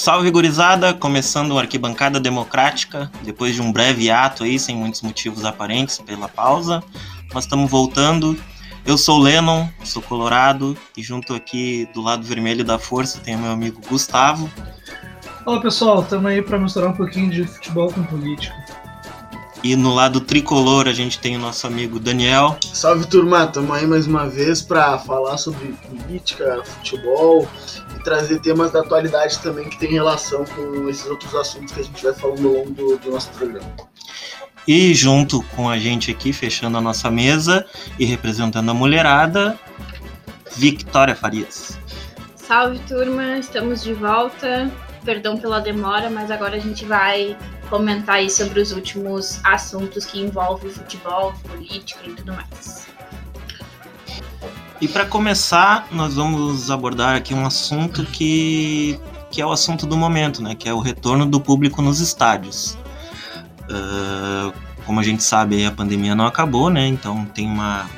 Salve 0.00 0.30
gurizada, 0.30 0.94
começando 0.94 1.58
a 1.58 1.60
arquibancada 1.60 2.18
democrática, 2.18 3.12
depois 3.22 3.54
de 3.54 3.60
um 3.60 3.70
breve 3.70 4.10
ato 4.10 4.44
aí, 4.44 4.58
sem 4.58 4.74
muitos 4.74 5.02
motivos 5.02 5.44
aparentes 5.44 5.98
pela 5.98 6.26
pausa. 6.26 6.82
Nós 7.34 7.44
estamos 7.44 7.70
voltando. 7.70 8.34
Eu 8.86 8.96
sou 8.96 9.18
o 9.18 9.22
Lennon, 9.22 9.68
sou 9.84 10.00
colorado, 10.00 10.74
e 10.96 11.02
junto 11.02 11.34
aqui 11.34 11.86
do 11.92 12.00
lado 12.00 12.22
vermelho 12.22 12.64
da 12.64 12.78
força 12.78 13.18
tem 13.18 13.36
o 13.36 13.40
meu 13.40 13.50
amigo 13.50 13.78
Gustavo. 13.90 14.50
Fala 15.44 15.60
pessoal, 15.60 16.00
estamos 16.00 16.30
aí 16.30 16.40
para 16.40 16.58
misturar 16.58 16.88
um 16.88 16.96
pouquinho 16.96 17.28
de 17.28 17.44
futebol 17.44 17.92
com 17.92 18.02
política. 18.04 18.54
E 19.62 19.76
no 19.76 19.94
lado 19.94 20.22
tricolor 20.22 20.88
a 20.88 20.94
gente 20.94 21.18
tem 21.18 21.36
o 21.36 21.38
nosso 21.38 21.66
amigo 21.66 22.00
Daniel. 22.00 22.56
Salve 22.72 23.06
turma, 23.06 23.44
estamos 23.44 23.70
aí 23.70 23.86
mais 23.86 24.06
uma 24.06 24.26
vez 24.26 24.62
para 24.62 24.98
falar 24.98 25.36
sobre 25.36 25.74
política, 25.74 26.62
futebol 26.64 27.46
trazer 28.02 28.40
temas 28.40 28.70
da 28.70 28.80
atualidade 28.80 29.38
também 29.38 29.68
que 29.68 29.78
tem 29.78 29.90
relação 29.90 30.44
com 30.44 30.88
esses 30.88 31.06
outros 31.06 31.34
assuntos 31.34 31.72
que 31.72 31.80
a 31.80 31.84
gente 31.84 32.02
vai 32.02 32.14
falando 32.14 32.48
ao 32.48 32.54
longo 32.54 32.70
do, 32.70 32.98
do 32.98 33.10
nosso 33.10 33.30
programa. 33.30 33.70
E 34.66 34.94
junto 34.94 35.42
com 35.54 35.68
a 35.68 35.78
gente 35.78 36.10
aqui, 36.10 36.32
fechando 36.32 36.78
a 36.78 36.80
nossa 36.80 37.10
mesa 37.10 37.66
e 37.98 38.04
representando 38.04 38.70
a 38.70 38.74
mulherada, 38.74 39.58
Victoria 40.56 41.14
Farias. 41.14 41.78
Salve 42.36 42.78
turma, 42.80 43.38
estamos 43.38 43.82
de 43.82 43.94
volta. 43.94 44.70
Perdão 45.04 45.38
pela 45.38 45.60
demora, 45.60 46.10
mas 46.10 46.30
agora 46.30 46.56
a 46.56 46.58
gente 46.58 46.84
vai 46.84 47.36
comentar 47.70 48.16
aí 48.16 48.28
sobre 48.28 48.60
os 48.60 48.72
últimos 48.72 49.40
assuntos 49.44 50.04
que 50.04 50.20
envolvem 50.20 50.70
futebol, 50.70 51.32
política 51.48 52.00
e 52.06 52.12
tudo 52.12 52.34
mais. 52.34 52.86
E 54.80 54.88
para 54.88 55.04
começar, 55.04 55.86
nós 55.90 56.14
vamos 56.14 56.70
abordar 56.70 57.16
aqui 57.16 57.34
um 57.34 57.44
assunto 57.44 58.04
que, 58.06 58.98
que 59.30 59.42
é 59.42 59.46
o 59.46 59.52
assunto 59.52 59.86
do 59.86 59.96
momento, 59.96 60.42
né? 60.42 60.54
Que 60.54 60.68
é 60.68 60.74
o 60.74 60.78
retorno 60.78 61.26
do 61.26 61.40
público 61.40 61.82
nos 61.82 62.00
estádios. 62.00 62.78
Uh, 63.68 64.52
como 64.86 64.98
a 64.98 65.02
gente 65.02 65.22
sabe, 65.22 65.64
a 65.66 65.70
pandemia 65.70 66.14
não 66.14 66.26
acabou, 66.26 66.70
né? 66.70 66.86
Então 66.86 67.26
tem 67.26 67.46
uma, 67.46 67.88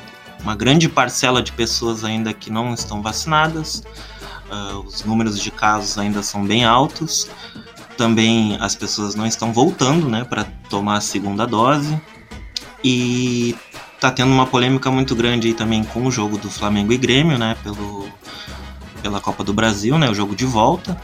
uma 0.41 0.55
grande 0.55 0.89
parcela 0.89 1.41
de 1.41 1.53
pessoas 1.53 2.03
ainda 2.03 2.33
que 2.33 2.51
não 2.51 2.73
estão 2.73 3.01
vacinadas. 3.01 3.83
Uh, 4.51 4.79
os 4.79 5.05
números 5.05 5.39
de 5.39 5.51
casos 5.51 5.97
ainda 5.97 6.21
são 6.21 6.45
bem 6.45 6.65
altos 6.65 7.29
também 7.97 8.57
as 8.59 8.75
pessoas 8.75 9.15
não 9.15 9.25
estão 9.25 9.53
voltando, 9.53 10.09
né, 10.09 10.23
para 10.23 10.45
tomar 10.69 10.97
a 10.97 11.01
segunda 11.01 11.45
dose. 11.45 11.99
E 12.83 13.55
tá 14.03 14.11
tendo 14.11 14.33
uma 14.33 14.45
polêmica 14.45 14.91
muito 14.91 15.15
grande 15.15 15.47
aí 15.47 15.53
também 15.53 15.81
com 15.81 16.05
o 16.05 16.11
jogo 16.11 16.37
do 16.37 16.49
Flamengo 16.49 16.91
e 16.91 16.97
Grêmio, 16.97 17.37
né, 17.37 17.55
pelo 17.63 18.05
pela 19.01 19.21
Copa 19.21 19.43
do 19.43 19.53
Brasil, 19.53 19.97
né, 19.97 20.09
o 20.09 20.13
jogo 20.13 20.35
de 20.35 20.45
volta. 20.45 20.99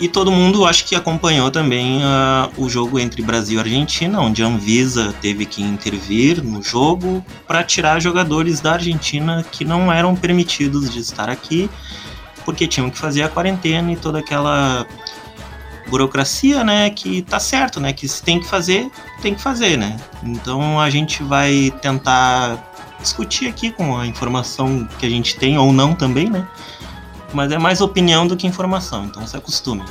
E 0.00 0.06
todo 0.06 0.30
mundo 0.30 0.66
acho 0.66 0.84
que 0.84 0.94
acompanhou 0.94 1.50
também 1.50 1.98
uh, 2.02 2.50
o 2.56 2.68
jogo 2.68 2.98
entre 2.98 3.22
Brasil 3.22 3.58
e 3.58 3.62
Argentina, 3.62 4.20
onde 4.20 4.42
a 4.42 4.46
Anvisa 4.46 5.14
teve 5.20 5.44
que 5.44 5.62
intervir 5.62 6.42
no 6.42 6.62
jogo 6.62 7.24
para 7.46 7.64
tirar 7.64 8.00
jogadores 8.00 8.60
da 8.60 8.74
Argentina 8.74 9.44
que 9.50 9.64
não 9.64 9.92
eram 9.92 10.14
permitidos 10.14 10.90
de 10.90 11.00
estar 11.00 11.28
aqui, 11.28 11.68
porque 12.44 12.68
tinham 12.68 12.90
que 12.90 12.98
fazer 12.98 13.22
a 13.22 13.28
quarentena 13.28 13.92
e 13.92 13.96
toda 13.96 14.18
aquela 14.18 14.86
burocracia, 15.88 16.62
né, 16.62 16.90
que 16.90 17.22
tá 17.22 17.40
certo, 17.40 17.80
né, 17.80 17.92
que 17.92 18.06
se 18.06 18.22
tem 18.22 18.38
que 18.40 18.46
fazer, 18.46 18.90
tem 19.20 19.34
que 19.34 19.42
fazer, 19.42 19.76
né. 19.76 19.96
Então 20.22 20.80
a 20.80 20.90
gente 20.90 21.22
vai 21.22 21.72
tentar 21.80 22.72
discutir 23.00 23.48
aqui 23.48 23.70
com 23.70 23.96
a 23.96 24.06
informação 24.06 24.86
que 24.98 25.06
a 25.06 25.10
gente 25.10 25.36
tem 25.36 25.58
ou 25.58 25.72
não 25.72 25.94
também, 25.94 26.28
né. 26.28 26.46
Mas 27.32 27.52
é 27.52 27.58
mais 27.58 27.82
opinião 27.82 28.26
do 28.26 28.36
que 28.36 28.46
informação, 28.46 29.04
então 29.04 29.26
se 29.26 29.36
acostume. 29.36 29.84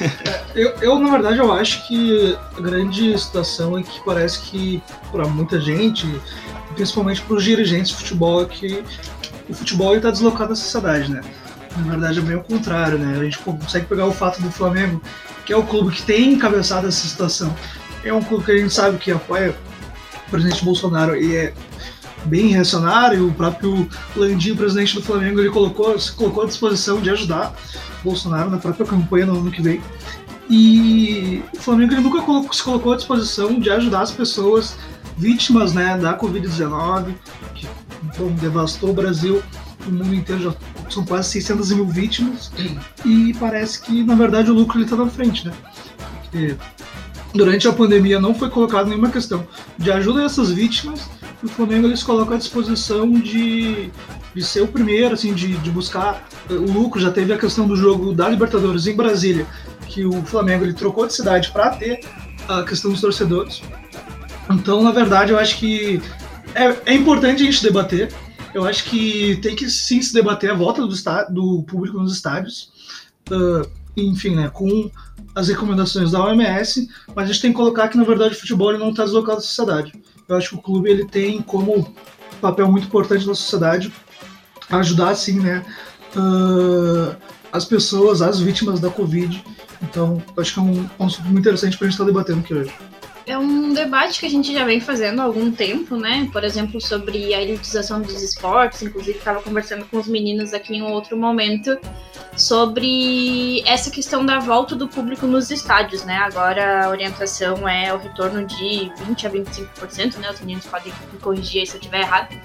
É, 0.24 0.44
eu, 0.54 0.70
eu, 0.80 0.98
na 0.98 1.10
verdade, 1.10 1.38
eu 1.38 1.52
acho 1.52 1.86
que 1.86 2.38
a 2.56 2.60
grande 2.60 3.18
situação 3.18 3.76
é 3.76 3.82
que 3.82 4.02
parece 4.04 4.40
que 4.42 4.82
para 5.10 5.26
muita 5.26 5.60
gente, 5.60 6.06
principalmente 6.74 7.20
para 7.20 7.36
os 7.36 7.44
dirigentes 7.44 7.90
de 7.90 7.96
futebol, 7.96 8.42
é 8.42 8.46
que 8.46 8.82
o 9.48 9.52
futebol 9.52 9.94
está 9.94 10.10
deslocado 10.10 10.50
da 10.50 10.56
sociedade, 10.56 11.10
né? 11.10 11.20
Na 11.76 11.90
verdade 11.90 12.18
é 12.20 12.22
bem 12.22 12.36
o 12.36 12.42
contrário, 12.42 12.98
né? 12.98 13.18
A 13.18 13.24
gente 13.24 13.38
consegue 13.38 13.86
pegar 13.86 14.06
o 14.06 14.12
fato 14.12 14.40
do 14.40 14.50
Flamengo 14.50 15.02
que 15.44 15.52
é 15.52 15.56
o 15.56 15.62
clube 15.62 15.94
que 15.94 16.02
tem 16.02 16.32
encabeçado 16.32 16.86
essa 16.86 17.06
situação. 17.06 17.54
É 18.02 18.12
um 18.12 18.22
clube 18.22 18.44
que 18.44 18.52
a 18.52 18.56
gente 18.58 18.72
sabe 18.72 18.98
que 18.98 19.10
apoia 19.10 19.54
o 20.26 20.30
presidente 20.30 20.64
Bolsonaro 20.64 21.16
e 21.16 21.36
é 21.36 21.54
bem 22.24 22.48
reacionário. 22.48 23.28
O 23.28 23.32
próprio 23.32 23.88
Landim, 24.16 24.54
presidente 24.54 24.94
do 24.94 25.02
Flamengo, 25.02 25.40
ele 25.40 25.50
colocou, 25.50 25.98
se 25.98 26.12
colocou 26.12 26.44
à 26.44 26.46
disposição 26.46 27.00
de 27.00 27.10
ajudar 27.10 27.54
Bolsonaro 28.02 28.50
na 28.50 28.58
própria 28.58 28.86
campanha 28.86 29.26
no 29.26 29.38
ano 29.38 29.50
que 29.50 29.62
vem. 29.62 29.80
E 30.48 31.42
o 31.54 31.60
Flamengo 31.60 31.94
ele 31.94 32.02
nunca 32.02 32.20
colocou, 32.20 32.52
se 32.52 32.62
colocou 32.62 32.92
à 32.92 32.96
disposição 32.96 33.58
de 33.58 33.70
ajudar 33.70 34.02
as 34.02 34.10
pessoas 34.10 34.76
vítimas 35.16 35.72
né, 35.72 35.96
da 35.96 36.18
Covid-19, 36.18 37.14
que 37.54 37.66
bom, 38.18 38.30
devastou 38.32 38.90
o 38.90 38.92
Brasil, 38.92 39.42
o 39.86 39.90
mundo 39.90 40.14
inteiro 40.14 40.42
já 40.42 40.54
são 40.90 41.04
quase 41.04 41.30
600 41.30 41.72
mil 41.72 41.86
vítimas 41.86 42.50
e 43.04 43.34
parece 43.34 43.80
que 43.80 44.02
na 44.02 44.14
verdade 44.14 44.50
o 44.50 44.54
lucro 44.54 44.80
está 44.80 44.96
na 44.96 45.06
frente, 45.06 45.46
né? 45.46 45.52
Porque 46.22 46.56
durante 47.32 47.66
a 47.66 47.72
pandemia 47.72 48.20
não 48.20 48.34
foi 48.34 48.48
colocado 48.48 48.88
nenhuma 48.88 49.10
questão 49.10 49.46
de 49.76 49.90
ajuda 49.90 50.22
a 50.22 50.24
essas 50.24 50.50
vítimas 50.50 51.08
e 51.42 51.46
o 51.46 51.48
Flamengo 51.48 51.86
eles 51.86 52.02
colocam 52.02 52.34
à 52.34 52.38
disposição 52.38 53.10
de, 53.10 53.90
de 54.34 54.42
ser 54.42 54.62
o 54.62 54.68
primeiro, 54.68 55.14
assim, 55.14 55.34
de, 55.34 55.56
de 55.56 55.70
buscar 55.70 56.26
o 56.48 56.54
lucro. 56.54 57.00
Já 57.00 57.10
teve 57.10 57.32
a 57.32 57.38
questão 57.38 57.66
do 57.66 57.76
jogo 57.76 58.12
da 58.12 58.28
Libertadores 58.28 58.86
em 58.86 58.96
Brasília, 58.96 59.46
que 59.86 60.06
o 60.06 60.22
Flamengo 60.22 60.64
ele 60.64 60.72
trocou 60.72 61.06
de 61.06 61.12
cidade 61.12 61.50
para 61.50 61.70
ter 61.70 62.00
a 62.48 62.62
questão 62.62 62.90
dos 62.90 63.00
torcedores. 63.00 63.62
Então, 64.50 64.82
na 64.82 64.90
verdade, 64.90 65.32
eu 65.32 65.38
acho 65.38 65.58
que 65.58 66.00
é, 66.54 66.92
é 66.92 66.94
importante 66.94 67.42
a 67.42 67.46
gente 67.46 67.62
debater 67.62 68.12
eu 68.54 68.64
acho 68.64 68.84
que 68.84 69.36
tem 69.42 69.56
que 69.56 69.68
sim 69.68 70.00
se 70.00 70.14
debater 70.14 70.50
a 70.50 70.54
volta 70.54 70.80
do, 70.86 70.94
do 71.30 71.62
público 71.64 71.98
nos 71.98 72.14
estádios, 72.14 72.70
uh, 73.30 73.68
enfim, 73.96 74.36
né, 74.36 74.48
com 74.48 74.90
as 75.34 75.48
recomendações 75.48 76.12
da 76.12 76.24
OMS, 76.24 76.88
mas 77.14 77.24
a 77.24 77.32
gente 77.32 77.42
tem 77.42 77.50
que 77.50 77.56
colocar 77.56 77.88
que 77.88 77.96
na 77.96 78.04
verdade 78.04 78.34
o 78.34 78.40
futebol 78.40 78.76
não 78.78 78.90
está 78.90 79.04
deslocado 79.04 79.38
da 79.38 79.42
sociedade. 79.42 79.92
Eu 80.28 80.36
acho 80.36 80.50
que 80.50 80.54
o 80.54 80.62
clube 80.62 80.88
ele 80.88 81.04
tem 81.04 81.42
como 81.42 81.94
papel 82.40 82.70
muito 82.70 82.86
importante 82.86 83.26
na 83.26 83.34
sociedade 83.34 83.92
ajudar 84.70 85.10
assim, 85.10 85.40
né, 85.40 85.64
uh, 86.16 87.16
as 87.52 87.64
pessoas, 87.64 88.22
as 88.22 88.40
vítimas 88.40 88.80
da 88.80 88.88
Covid. 88.88 89.44
Então, 89.82 90.22
acho 90.36 90.54
que 90.54 90.60
é 90.60 90.62
um 90.62 90.84
ponto 90.88 91.22
muito 91.22 91.40
interessante 91.40 91.76
para 91.76 91.86
a 91.86 91.90
gente 91.90 91.94
estar 91.94 92.04
tá 92.04 92.10
debatendo 92.10 92.40
aqui 92.40 92.54
hoje. 92.54 92.72
É 93.26 93.38
um 93.38 93.72
debate 93.72 94.20
que 94.20 94.26
a 94.26 94.30
gente 94.30 94.52
já 94.52 94.66
vem 94.66 94.80
fazendo 94.80 95.20
há 95.20 95.24
algum 95.24 95.50
tempo, 95.50 95.96
né? 95.96 96.28
Por 96.30 96.44
exemplo, 96.44 96.78
sobre 96.78 97.32
a 97.32 97.40
elitização 97.40 98.02
dos 98.02 98.22
esportes. 98.22 98.82
Inclusive, 98.82 99.16
estava 99.16 99.40
conversando 99.40 99.86
com 99.86 99.96
os 99.96 100.06
meninos 100.06 100.52
aqui 100.52 100.76
em 100.76 100.82
um 100.82 100.92
outro 100.92 101.16
momento 101.16 101.78
sobre 102.36 103.62
essa 103.66 103.90
questão 103.90 104.26
da 104.26 104.40
volta 104.40 104.74
do 104.74 104.88
público 104.88 105.26
nos 105.26 105.50
estádios, 105.50 106.04
né? 106.04 106.16
Agora 106.18 106.84
a 106.84 106.90
orientação 106.90 107.66
é 107.66 107.94
o 107.94 107.96
retorno 107.96 108.44
de 108.44 108.92
20 109.06 109.26
a 109.26 109.30
25%, 109.30 110.18
né? 110.18 110.30
Os 110.30 110.40
meninos 110.40 110.66
podem 110.66 110.92
me 111.12 111.18
corrigir 111.18 111.66
se 111.66 111.74
eu 111.74 111.80
estiver 111.80 112.00
errado. 112.00 112.36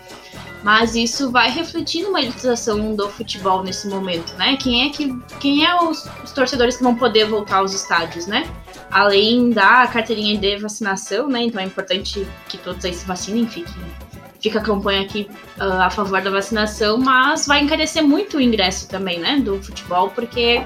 Mas 0.63 0.95
isso 0.95 1.31
vai 1.31 1.49
refletir 1.49 2.03
numa 2.03 2.21
elitização 2.21 2.93
do 2.95 3.09
futebol 3.09 3.63
nesse 3.63 3.87
momento, 3.87 4.33
né? 4.35 4.57
Quem 4.57 4.87
é 4.87 4.89
que 4.89 5.17
quem 5.39 5.65
é 5.65 5.73
os, 5.75 6.05
os 6.23 6.31
torcedores 6.31 6.77
que 6.77 6.83
vão 6.83 6.95
poder 6.95 7.25
voltar 7.25 7.57
aos 7.57 7.73
estádios, 7.73 8.27
né? 8.27 8.49
além 8.91 9.51
da 9.51 9.85
carteirinha 9.87 10.37
de 10.37 10.57
vacinação, 10.57 11.27
né? 11.27 11.43
Então 11.43 11.61
é 11.61 11.65
importante 11.65 12.27
que 12.47 12.57
todos 12.57 12.83
aí 12.85 12.93
se 12.93 13.05
vacinem, 13.05 13.47
fiquem 13.47 13.73
fica 14.41 14.59
a 14.59 14.61
campanha 14.61 15.01
aqui 15.01 15.29
uh, 15.57 15.81
a 15.81 15.89
favor 15.89 16.21
da 16.21 16.29
vacinação, 16.29 16.97
mas 16.97 17.45
vai 17.45 17.61
encarecer 17.61 18.01
muito 18.01 18.37
o 18.37 18.41
ingresso 18.41 18.87
também, 18.87 19.19
né, 19.19 19.37
do 19.37 19.61
futebol, 19.61 20.11
porque 20.11 20.63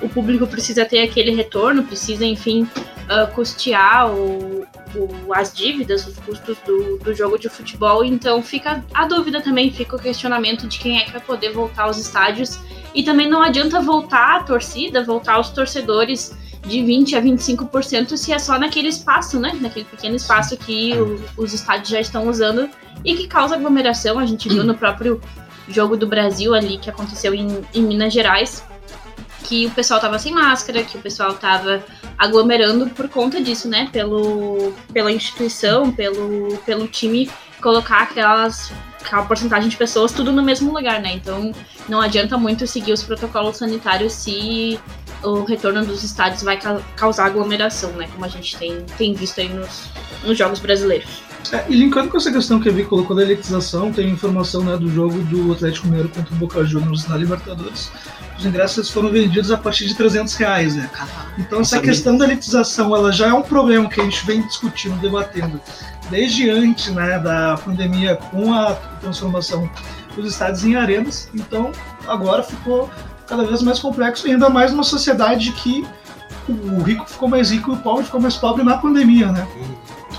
o 0.00 0.08
público 0.08 0.44
precisa 0.44 0.84
ter 0.84 1.02
aquele 1.02 1.30
retorno, 1.30 1.84
precisa, 1.84 2.24
enfim, 2.24 2.64
uh, 2.64 3.32
custear 3.32 4.12
o, 4.12 4.61
o, 4.94 5.32
as 5.32 5.52
dívidas, 5.52 6.06
os 6.06 6.16
custos 6.18 6.56
do, 6.66 6.98
do 6.98 7.14
jogo 7.14 7.38
de 7.38 7.48
futebol. 7.48 8.04
Então 8.04 8.42
fica 8.42 8.84
a 8.92 9.06
dúvida 9.06 9.40
também, 9.40 9.72
fica 9.72 9.96
o 9.96 9.98
questionamento 9.98 10.66
de 10.66 10.78
quem 10.78 10.98
é 10.98 11.04
que 11.04 11.12
vai 11.12 11.20
poder 11.20 11.52
voltar 11.52 11.84
aos 11.84 11.98
estádios. 11.98 12.58
E 12.94 13.02
também 13.02 13.28
não 13.28 13.42
adianta 13.42 13.80
voltar 13.80 14.36
a 14.36 14.42
torcida, 14.42 15.02
voltar 15.02 15.40
os 15.40 15.50
torcedores 15.50 16.36
de 16.66 16.82
20 16.82 17.16
a 17.16 17.22
25% 17.22 18.16
se 18.16 18.32
é 18.32 18.38
só 18.38 18.58
naquele 18.58 18.88
espaço, 18.88 19.40
né? 19.40 19.52
Naquele 19.60 19.84
pequeno 19.84 20.14
espaço 20.14 20.56
que 20.56 20.94
o, 20.94 21.20
os 21.36 21.52
estádios 21.52 21.88
já 21.88 22.00
estão 22.00 22.28
usando 22.28 22.68
e 23.04 23.14
que 23.14 23.26
causa 23.26 23.56
aglomeração. 23.56 24.18
A 24.18 24.26
gente 24.26 24.48
viu 24.48 24.62
no 24.62 24.74
próprio 24.74 25.20
jogo 25.68 25.96
do 25.96 26.06
Brasil 26.06 26.54
ali 26.54 26.78
que 26.78 26.90
aconteceu 26.90 27.34
em, 27.34 27.64
em 27.74 27.82
Minas 27.82 28.12
Gerais, 28.12 28.64
que 29.44 29.66
o 29.66 29.70
pessoal 29.70 30.00
tava 30.00 30.18
sem 30.18 30.32
máscara, 30.32 30.82
que 30.82 30.96
o 30.96 31.00
pessoal 31.00 31.34
tava 31.34 31.84
aglomerando 32.18 32.88
por 32.90 33.08
conta 33.08 33.40
disso, 33.40 33.68
né? 33.68 33.88
Pelo, 33.92 34.72
pela 34.92 35.10
instituição, 35.12 35.90
pelo, 35.92 36.56
pelo 36.64 36.86
time 36.86 37.30
colocar 37.60 38.02
aquelas 38.02 38.72
aquela 39.00 39.24
porcentagem 39.24 39.68
de 39.68 39.76
pessoas 39.76 40.12
tudo 40.12 40.32
no 40.32 40.42
mesmo 40.42 40.72
lugar, 40.72 41.00
né? 41.00 41.14
Então 41.14 41.52
não 41.88 42.00
adianta 42.00 42.38
muito 42.38 42.66
seguir 42.66 42.92
os 42.92 43.02
protocolos 43.02 43.56
sanitários 43.56 44.12
se 44.12 44.78
o 45.22 45.44
retorno 45.44 45.84
dos 45.84 46.02
estádios 46.02 46.42
vai 46.42 46.58
ca 46.58 46.80
causar 46.96 47.26
aglomeração, 47.26 47.90
né? 47.92 48.08
Como 48.12 48.24
a 48.24 48.28
gente 48.28 48.56
tem, 48.56 48.84
tem 48.96 49.14
visto 49.14 49.40
aí 49.40 49.48
nos, 49.48 49.88
nos 50.24 50.36
jogos 50.38 50.60
brasileiros. 50.60 51.22
É, 51.52 51.64
e 51.68 51.74
linkando 51.74 52.08
com 52.08 52.16
essa 52.16 52.32
questão 52.32 52.60
que 52.60 52.68
a 52.68 52.72
Vi 52.72 52.84
colocou 52.84 53.14
da 53.14 53.22
elitização, 53.22 53.92
tem 53.92 54.08
informação 54.08 54.62
né, 54.64 54.76
do 54.76 54.88
jogo 54.88 55.18
do 55.24 55.52
Atlético 55.52 55.86
Mineiro 55.88 56.08
contra 56.08 56.32
o 56.32 56.36
Boca 56.36 56.64
Juniors 56.64 57.06
na 57.08 57.16
Libertadores. 57.16 57.90
Os 58.38 58.46
ingressos 58.46 58.90
foram 58.90 59.10
vendidos 59.10 59.50
a 59.50 59.56
partir 59.56 59.86
de 59.86 59.94
300 59.94 60.34
reais, 60.34 60.74
né? 60.74 60.90
Então 61.38 61.60
essa 61.60 61.80
questão 61.80 62.16
da 62.16 62.24
elitização, 62.24 62.94
ela 62.94 63.12
já 63.12 63.28
é 63.28 63.32
um 63.32 63.42
problema 63.42 63.88
que 63.88 64.00
a 64.00 64.04
gente 64.04 64.24
vem 64.26 64.42
discutindo, 64.46 65.00
debatendo 65.00 65.60
desde 66.10 66.50
antes 66.50 66.88
né, 66.92 67.18
da 67.18 67.56
pandemia 67.64 68.16
com 68.16 68.52
a 68.52 68.74
transformação 69.00 69.70
dos 70.16 70.32
estádios 70.32 70.64
em 70.64 70.76
arenas. 70.76 71.28
Então 71.34 71.72
agora 72.06 72.42
ficou 72.42 72.90
cada 73.26 73.44
vez 73.44 73.62
mais 73.62 73.78
complexo, 73.78 74.28
e 74.28 74.32
ainda 74.32 74.50
mais 74.50 74.72
numa 74.72 74.82
sociedade 74.82 75.52
que 75.52 75.86
o 76.48 76.82
rico 76.82 77.08
ficou 77.08 77.28
mais 77.28 77.50
rico 77.50 77.70
e 77.70 77.74
o 77.74 77.78
pobre 77.78 78.04
ficou 78.04 78.20
mais 78.20 78.36
pobre 78.36 78.62
na 78.62 78.76
pandemia, 78.76 79.30
né? 79.30 79.46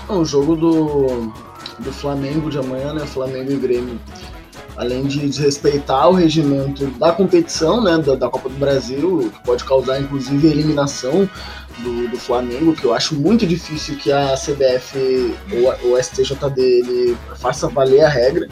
O 0.08 0.24
jogo 0.24 0.56
do, 0.56 1.32
do 1.78 1.92
Flamengo 1.92 2.50
de 2.50 2.58
amanhã, 2.58 2.92
né? 2.92 3.06
Flamengo 3.06 3.52
e 3.52 3.56
Grêmio. 3.56 4.00
Além 4.76 5.04
de 5.04 5.28
desrespeitar 5.28 6.08
o 6.08 6.12
regimento 6.12 6.86
da 6.98 7.12
competição, 7.12 7.82
né? 7.82 7.98
Da, 7.98 8.14
da 8.14 8.28
Copa 8.28 8.48
do 8.48 8.56
Brasil, 8.56 9.30
que 9.32 9.44
pode 9.44 9.64
causar 9.64 10.00
inclusive 10.00 10.48
a 10.48 10.50
eliminação 10.50 11.28
do, 11.78 12.08
do, 12.08 12.16
Flamengo, 12.16 12.74
que 12.74 12.84
eu 12.84 12.94
acho 12.94 13.14
muito 13.14 13.46
difícil 13.46 13.96
que 13.96 14.12
a 14.12 14.34
CBF 14.34 15.34
ou 15.52 15.92
o 15.92 16.02
STJD 16.02 16.60
ele 16.60 17.16
faça 17.36 17.68
valer 17.68 18.02
a 18.02 18.08
regra 18.08 18.48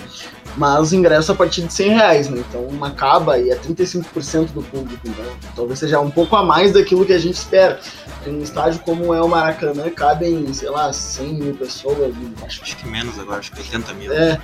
mas 0.57 0.93
ingresso 0.93 1.33
a 1.33 1.35
partir 1.35 1.63
de 1.63 1.73
100 1.73 1.89
reais, 1.91 2.29
né? 2.29 2.43
Então 2.49 2.85
acaba 2.85 3.39
e 3.39 3.51
é 3.51 3.57
35% 3.57 4.53
do 4.53 4.63
público, 4.63 5.01
então 5.05 5.25
talvez 5.57 5.79
seja 5.79 6.01
um 6.01 6.11
pouco 6.11 6.37
a 6.37 6.45
mais 6.45 6.73
daquilo 6.73 7.05
que 7.05 7.13
a 7.13 7.19
gente 7.19 7.35
espera. 7.35 7.81
Em 8.27 8.37
um 8.37 8.43
estádio 8.43 8.81
como 8.81 9.15
é 9.15 9.21
o 9.21 9.29
Maracanã, 9.29 9.91
cabem, 9.91 10.53
sei 10.53 10.71
lá, 10.71 10.93
100 10.93 11.35
mil 11.35 11.55
pessoas. 11.55 12.15
Acho, 12.45 12.63
acho 12.63 12.77
que 12.77 12.89
menos 12.89 13.19
agora, 13.19 13.39
acho 13.39 13.51
que 13.51 13.59
80 13.59 13.95
mil. 13.95 14.13
É, 14.13 14.41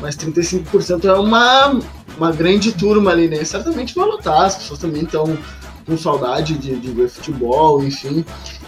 mas 0.00 0.16
35% 0.16 1.04
é 1.04 1.14
uma, 1.14 1.80
uma 2.16 2.30
grande 2.30 2.72
turma 2.72 3.10
ali, 3.10 3.28
né? 3.28 3.42
Certamente 3.44 3.94
vai 3.94 4.06
lotar, 4.06 4.42
as 4.42 4.56
pessoas 4.56 4.78
também 4.78 5.02
estão 5.02 5.36
com 5.86 5.96
saudade 5.96 6.58
de, 6.58 6.78
de 6.78 6.90
ver 6.92 7.08
futebol, 7.08 7.82
enfim. 7.82 8.24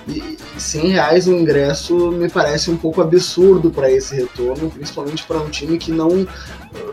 E 0.09 0.39
100 0.59 0.89
reais 0.89 1.27
o 1.27 1.33
ingresso 1.33 2.11
me 2.11 2.29
parece 2.29 2.71
um 2.71 2.77
pouco 2.77 3.01
absurdo 3.01 3.71
para 3.71 3.91
esse 3.91 4.15
retorno, 4.15 4.71
principalmente 4.71 5.25
para 5.25 5.39
um 5.39 5.51
time 5.51 5.79
que 5.79 5.93
não. 5.93 6.27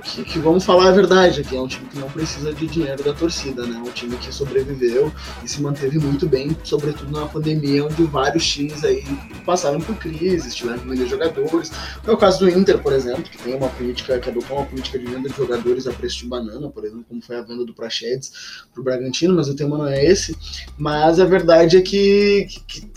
Que, 0.08 0.24
que, 0.24 0.40
vamos 0.40 0.64
falar 0.64 0.88
a 0.88 0.92
verdade 0.92 1.42
aqui, 1.42 1.56
é 1.56 1.62
um 1.62 1.68
time 1.68 1.86
que 1.90 2.00
não 2.00 2.10
precisa 2.10 2.54
de 2.54 2.66
dinheiro 2.66 3.04
da 3.04 3.14
torcida, 3.14 3.66
né? 3.68 3.78
Um 3.78 3.92
time 3.92 4.16
que 4.16 4.34
sobreviveu 4.34 5.12
e 5.44 5.48
se 5.48 5.62
manteve 5.62 6.00
muito 6.00 6.28
bem, 6.28 6.56
sobretudo 6.64 7.12
na 7.12 7.26
pandemia, 7.26 7.84
onde 7.86 8.04
vários 8.04 8.48
times 8.48 8.86
aí 8.86 9.04
passaram 9.46 9.82
por 9.82 9.96
crises, 9.98 10.56
tiveram 10.56 10.80
que 10.80 10.88
vender 10.88 11.08
jogadores. 11.08 11.72
É 12.06 12.12
o 12.12 12.18
caso 12.18 12.40
do 12.40 12.50
Inter, 12.50 12.80
por 12.80 12.94
exemplo, 12.94 13.24
que 13.24 13.38
tem 13.38 13.56
uma 13.56 13.68
política, 13.70 14.18
que 14.18 14.30
adotou 14.30 14.58
uma 14.58 14.66
política 14.66 14.98
de 14.98 15.06
venda 15.06 15.28
de 15.28 15.36
jogadores 15.36 15.86
a 15.88 15.92
preço 15.92 16.20
de 16.20 16.28
banana, 16.28 16.70
por 16.70 16.86
exemplo, 16.86 17.06
como 17.08 17.22
foi 17.22 17.36
a 17.36 17.42
venda 17.42 17.66
do 17.66 17.74
Prachedes 17.74 18.32
para 18.74 18.80
o 18.82 18.84
Bragantino, 18.84 19.36
mas 19.36 19.50
o 19.50 19.56
tema 19.56 19.78
não 19.78 19.88
é 19.88 20.06
esse. 20.06 20.36
Mas 20.78 21.20
a 21.20 21.26
verdade 21.26 21.78
é 21.78 21.82
que, 21.82 22.48
que 22.66 22.90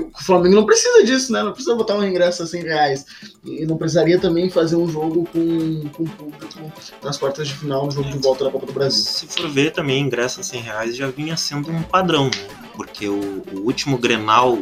o 0.00 0.22
Flamengo 0.22 0.54
não 0.54 0.66
precisa 0.66 1.04
disso, 1.04 1.32
né? 1.32 1.42
Não 1.42 1.52
precisa 1.52 1.74
botar 1.74 1.94
um 1.94 2.04
ingresso 2.04 2.42
a 2.42 2.46
100 2.46 2.62
reais. 2.62 3.06
E 3.44 3.64
não 3.66 3.76
precisaria 3.76 4.18
também 4.18 4.50
fazer 4.50 4.76
um 4.76 4.88
jogo 4.88 5.28
com, 5.32 5.88
com 5.90 6.04
público 6.04 6.72
nas 7.02 7.16
quartas 7.16 7.48
de 7.48 7.54
final, 7.54 7.86
no 7.86 7.90
jogo 7.92 8.10
de 8.10 8.18
volta 8.18 8.44
da 8.44 8.50
Copa 8.50 8.66
do 8.66 8.72
Brasil. 8.72 9.02
Se 9.02 9.26
for 9.26 9.48
ver 9.48 9.72
também, 9.72 10.02
ingresso 10.02 10.40
a 10.40 10.42
100 10.42 10.60
reais 10.60 10.96
já 10.96 11.08
vinha 11.08 11.36
sendo 11.36 11.70
um 11.70 11.82
padrão, 11.82 12.26
né? 12.26 12.48
Porque 12.74 13.08
o, 13.08 13.42
o 13.52 13.60
último 13.60 13.96
Grenal, 13.96 14.58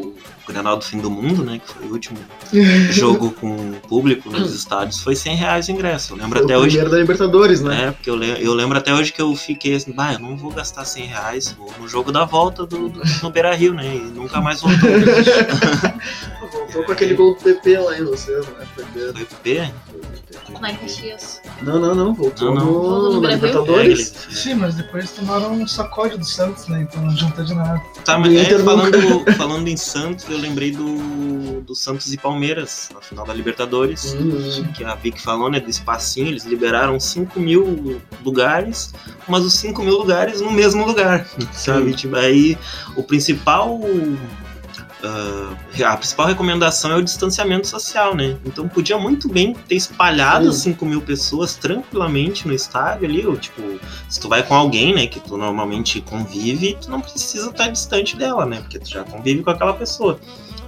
Grenal 0.46 0.76
do 0.76 0.84
Fim 0.84 0.98
do 0.98 1.10
Mundo, 1.10 1.44
né? 1.44 1.58
Que 1.58 1.72
foi 1.72 1.86
o 1.86 1.92
último 1.92 2.18
jogo 2.90 3.30
com 3.32 3.72
público 3.88 4.30
nos 4.30 4.52
estádios, 4.54 5.00
foi 5.00 5.16
100 5.16 5.36
reais 5.36 5.68
o 5.68 5.72
ingresso. 5.72 6.14
Eu 6.14 6.18
lembro 6.18 6.38
foi 6.38 6.44
até 6.44 6.56
o 6.56 6.60
hoje. 6.60 6.82
da 6.82 6.98
Libertadores, 6.98 7.60
né? 7.60 7.88
É, 7.88 7.90
porque 7.90 8.10
eu, 8.10 8.16
le 8.16 8.44
eu 8.44 8.54
lembro 8.54 8.76
até 8.78 8.92
hoje 8.94 9.12
que 9.12 9.20
eu 9.20 9.34
fiquei 9.34 9.74
assim, 9.74 9.92
bah, 9.92 10.14
eu 10.14 10.18
não 10.18 10.36
vou 10.36 10.50
gastar 10.50 10.84
100 10.84 11.06
reais 11.06 11.54
vou 11.58 11.72
no 11.78 11.88
jogo 11.88 12.12
da 12.12 12.24
volta 12.24 12.66
do, 12.66 12.88
do 12.88 13.02
no 13.22 13.30
Beira 13.30 13.54
Rio, 13.54 13.74
né? 13.74 13.96
E 13.96 14.00
nunca 14.00 14.40
mais 14.40 14.60
voltou. 14.60 14.90
voltou 16.50 16.84
com 16.84 16.92
aquele 16.92 17.14
gol 17.14 17.34
do 17.34 17.40
PP 17.40 17.78
lá 17.78 17.98
em 17.98 18.04
vocês, 18.04 18.46
né? 18.46 18.66
Foi 18.74 18.84
PP? 18.84 19.72
Lá 20.60 20.70
em 20.70 20.76
Caxias. 20.76 21.40
Não, 21.62 21.78
não, 21.78 21.94
não. 21.94 22.14
Voltou 22.14 22.54
Não, 22.54 22.64
não. 22.64 22.72
no, 22.72 23.12
no 23.14 23.20
na? 23.20 23.30
Libertadores. 23.34 24.14
Sim, 24.30 24.54
mas 24.54 24.74
depois 24.74 25.10
tomaram 25.12 25.52
um 25.52 25.66
sacode 25.66 26.16
do 26.16 26.24
Santos, 26.24 26.66
né? 26.68 26.82
Então 26.82 27.02
não 27.02 27.10
adianta 27.10 27.44
de 27.44 27.54
nada. 27.54 27.80
Tá, 28.04 28.18
mas 28.18 28.34
é, 28.34 28.58
falando, 28.58 29.24
falando 29.36 29.68
em 29.68 29.76
Santos, 29.76 30.28
eu 30.28 30.38
lembrei 30.38 30.70
do, 30.70 31.60
do 31.62 31.74
Santos 31.74 32.12
e 32.12 32.16
Palmeiras, 32.16 32.90
na 32.94 33.00
final 33.00 33.26
da 33.26 33.34
Libertadores. 33.34 34.12
Uhum. 34.14 34.72
Que 34.72 34.84
a 34.84 34.94
Vic 34.94 35.20
falou, 35.20 35.50
né, 35.50 35.60
do 35.60 35.70
espacinho, 35.70 36.28
eles 36.28 36.44
liberaram 36.44 36.98
5 36.98 37.38
mil 37.40 38.00
lugares, 38.24 38.92
mas 39.28 39.44
os 39.44 39.54
5 39.54 39.82
mil 39.82 39.98
lugares 39.98 40.40
no 40.40 40.50
mesmo 40.50 40.86
lugar, 40.86 41.26
sabe? 41.52 41.92
Tipo, 41.94 42.16
aí 42.16 42.58
o 42.96 43.02
principal. 43.02 43.80
Ah, 45.04 45.92
a 45.92 45.96
principal 45.96 46.26
recomendação 46.26 46.92
é 46.92 46.96
o 46.96 47.02
distanciamento 47.02 47.66
social, 47.66 48.14
né? 48.14 48.38
Então 48.44 48.66
podia 48.68 48.96
muito 48.96 49.28
bem 49.28 49.54
ter 49.54 49.74
espalhado 49.74 50.50
Sim. 50.52 50.72
5 50.72 50.86
mil 50.86 51.02
pessoas 51.02 51.54
tranquilamente 51.56 52.46
no 52.48 52.54
estádio 52.54 53.06
ali, 53.06 53.26
ou 53.26 53.36
tipo, 53.36 53.62
se 54.08 54.18
tu 54.18 54.28
vai 54.28 54.42
com 54.42 54.54
alguém, 54.54 54.94
né, 54.94 55.06
que 55.06 55.20
tu 55.20 55.36
normalmente 55.36 56.00
convive, 56.00 56.76
tu 56.80 56.90
não 56.90 57.00
precisa 57.00 57.50
estar 57.50 57.68
distante 57.68 58.16
dela, 58.16 58.46
né? 58.46 58.60
Porque 58.60 58.78
tu 58.78 58.88
já 58.88 59.04
convive 59.04 59.42
com 59.42 59.50
aquela 59.50 59.74
pessoa. 59.74 60.18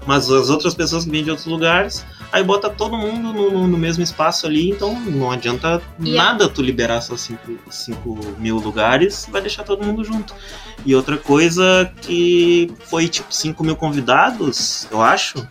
Mas 0.06 0.31
as 0.31 0.50
outras 0.50 0.75
pessoas 0.75 1.05
que 1.05 1.11
vêm 1.11 1.25
de 1.25 1.31
outros 1.31 1.49
lugares, 1.49 2.05
aí 2.32 2.43
bota 2.43 2.69
todo 2.70 2.96
mundo 2.96 3.32
no, 3.32 3.50
no- 3.50 3.67
no 3.69 3.78
mesmo 3.78 4.02
espaço 4.02 4.46
ali, 4.46 4.70
então 4.70 4.99
não 5.00 5.31
adianta 5.31 5.81
E 6.00 6.19
a- 6.19 6.25
nada 6.25 6.49
tu 6.49 6.62
liberar 6.62 7.00
só 7.00 7.17
5 7.17 8.19
mil 8.38 8.56
lugares, 8.58 9.28
vai 9.31 9.40
deixar 9.40 9.62
todo 9.64 9.84
mundo 9.84 10.05
junto. 10.05 10.34
E 10.84 10.94
outra 10.94 11.17
coisa 11.17 11.90
que 12.02 12.70
foi 12.84 13.08
tipo 13.08 13.32
5 13.34 13.64
mil 13.64 13.76
convidados, 13.76 14.87
eu 14.90 15.00
acho. 15.02 15.47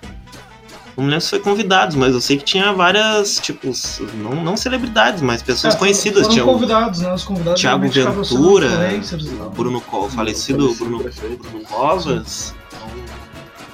Não 0.98 1.03
lembro 1.08 1.20
se 1.20 1.29
foi 1.32 1.39
convidados, 1.39 1.94
mas 1.98 2.13
eu 2.13 2.22
sei 2.22 2.38
que 2.38 2.46
tinha 2.46 2.72
várias, 2.72 3.38
tipo, 3.39 3.70
não, 4.13 4.41
não 4.41 4.55
celebridades, 4.55 5.22
mas 5.22 5.41
pessoas 5.41 5.75
É, 5.75 5.77
conhecidas. 5.77 6.22
Foram 6.22 6.34
Tinha 6.34 6.46
o 6.46 6.48
convidados, 6.53 7.01
né? 7.01 7.13
Os 7.13 7.24
convidados 7.25 7.60
Thiago 7.60 7.82
Ventura. 7.89 8.70
Bruno 9.53 9.82
Co, 9.82 10.10
falecido 10.10 10.74
Bruno. 10.75 11.00
Bruno 11.03 11.65
Covas. 11.65 12.55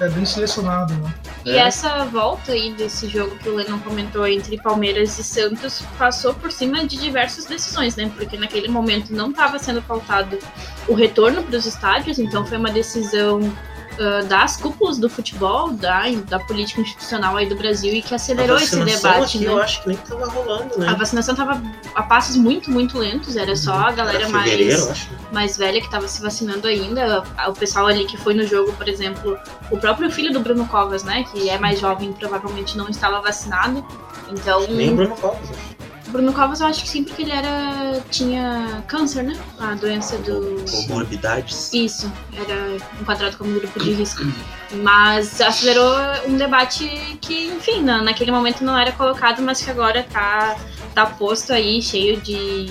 É 0.02 0.08
bem 0.08 0.24
selecionado, 0.24 0.94
né? 0.94 1.14
E 1.44 1.52
É. 1.52 1.58
essa 1.58 2.04
volta 2.06 2.50
aí 2.50 2.72
desse 2.72 3.06
jogo 3.06 3.36
que 3.36 3.48
o 3.48 3.54
Lennon 3.54 3.78
comentou 3.78 4.26
entre 4.26 4.60
Palmeiras 4.60 5.16
e 5.16 5.22
Santos 5.22 5.82
passou 5.96 6.34
por 6.34 6.50
cima 6.50 6.84
de 6.84 6.96
diversas 6.96 7.44
decisões, 7.44 7.94
né? 7.94 8.10
Porque 8.16 8.36
naquele 8.36 8.66
momento 8.66 9.14
não 9.14 9.30
estava 9.30 9.60
sendo 9.60 9.80
faltado 9.80 10.36
o 10.88 10.94
retorno 10.94 11.40
para 11.44 11.56
os 11.56 11.66
estádios, 11.66 12.18
então 12.18 12.44
foi 12.44 12.58
uma 12.58 12.70
decisão 12.72 13.40
ah, 13.98 14.22
das 14.22 14.56
cúpulas 14.56 14.98
do 14.98 15.08
futebol, 15.08 15.72
da, 15.72 16.04
da 16.28 16.38
política 16.40 16.80
institucional 16.80 17.36
aí 17.36 17.48
do 17.48 17.54
Brasil 17.54 17.92
e 17.92 18.02
que 18.02 18.14
acelerou 18.14 18.56
esse 18.56 18.76
debate, 18.82 19.36
aqui, 19.36 19.46
né? 19.46 19.52
Eu 19.52 19.58
acho 19.60 19.82
que 19.82 19.88
nem 19.88 19.96
tava 19.98 20.26
rolando, 20.26 20.78
né? 20.78 20.88
A 20.88 20.94
vacinação 20.94 21.34
estava 21.34 21.62
a 21.94 22.02
passos 22.02 22.36
muito, 22.36 22.70
muito 22.70 22.98
lentos, 22.98 23.36
era 23.36 23.54
só 23.54 23.74
a 23.74 23.92
galera 23.92 24.28
mais 24.28 24.90
acho. 24.90 25.10
mais 25.30 25.56
velha 25.56 25.80
que 25.80 25.86
estava 25.86 26.08
se 26.08 26.22
vacinando 26.22 26.66
ainda. 26.66 27.22
O 27.48 27.52
pessoal 27.52 27.86
ali 27.86 28.04
que 28.06 28.16
foi 28.16 28.34
no 28.34 28.46
jogo, 28.46 28.72
por 28.72 28.88
exemplo, 28.88 29.38
o 29.70 29.76
próprio 29.76 30.10
filho 30.10 30.32
do 30.32 30.40
Bruno 30.40 30.66
Covas, 30.66 31.04
né? 31.04 31.24
Que 31.24 31.48
é 31.50 31.58
mais 31.58 31.80
jovem, 31.80 32.12
provavelmente 32.12 32.76
não 32.76 32.88
estava 32.88 33.20
vacinado. 33.20 33.84
Então, 34.30 34.66
Nem 34.68 34.92
o 34.92 34.96
Bruno 34.96 35.16
Covas, 35.16 35.50
acho. 35.50 35.81
Bruno 36.12 36.32
Covas 36.32 36.60
eu 36.60 36.66
acho 36.66 36.82
que 36.82 36.88
sim, 36.88 37.02
porque 37.02 37.22
ele 37.22 37.32
era. 37.32 38.00
tinha 38.10 38.84
câncer, 38.86 39.24
né? 39.24 39.36
A 39.58 39.74
doença 39.74 40.18
do. 40.18 40.62
Comorbidades. 40.86 41.72
Isso, 41.72 42.12
era 42.36 42.76
enquadrado 43.00 43.36
como 43.38 43.58
grupo 43.58 43.80
de 43.80 43.92
risco. 43.92 44.22
Mas 44.82 45.40
acelerou 45.40 45.94
um 46.28 46.36
debate 46.36 46.86
que, 47.20 47.46
enfim, 47.46 47.82
na, 47.82 48.02
naquele 48.02 48.30
momento 48.30 48.62
não 48.62 48.78
era 48.78 48.92
colocado, 48.92 49.40
mas 49.42 49.62
que 49.62 49.70
agora 49.70 50.06
tá, 50.12 50.56
tá 50.94 51.06
posto 51.06 51.52
aí, 51.52 51.80
cheio 51.80 52.20
de, 52.20 52.66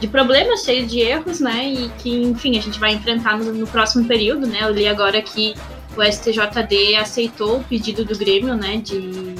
de 0.00 0.06
problemas, 0.06 0.62
cheio 0.62 0.86
de 0.86 1.00
erros, 1.00 1.40
né? 1.40 1.68
E 1.68 1.88
que, 1.98 2.22
enfim, 2.22 2.56
a 2.56 2.62
gente 2.62 2.78
vai 2.78 2.92
enfrentar 2.92 3.36
no, 3.36 3.52
no 3.52 3.66
próximo 3.66 4.06
período, 4.06 4.46
né? 4.46 4.60
Eu 4.62 4.72
li 4.72 4.86
agora 4.86 5.20
que 5.20 5.54
o 5.96 6.02
STJD 6.02 6.96
aceitou 6.96 7.58
o 7.58 7.64
pedido 7.64 8.04
do 8.04 8.16
Grêmio, 8.16 8.54
né? 8.54 8.76
De 8.76 9.33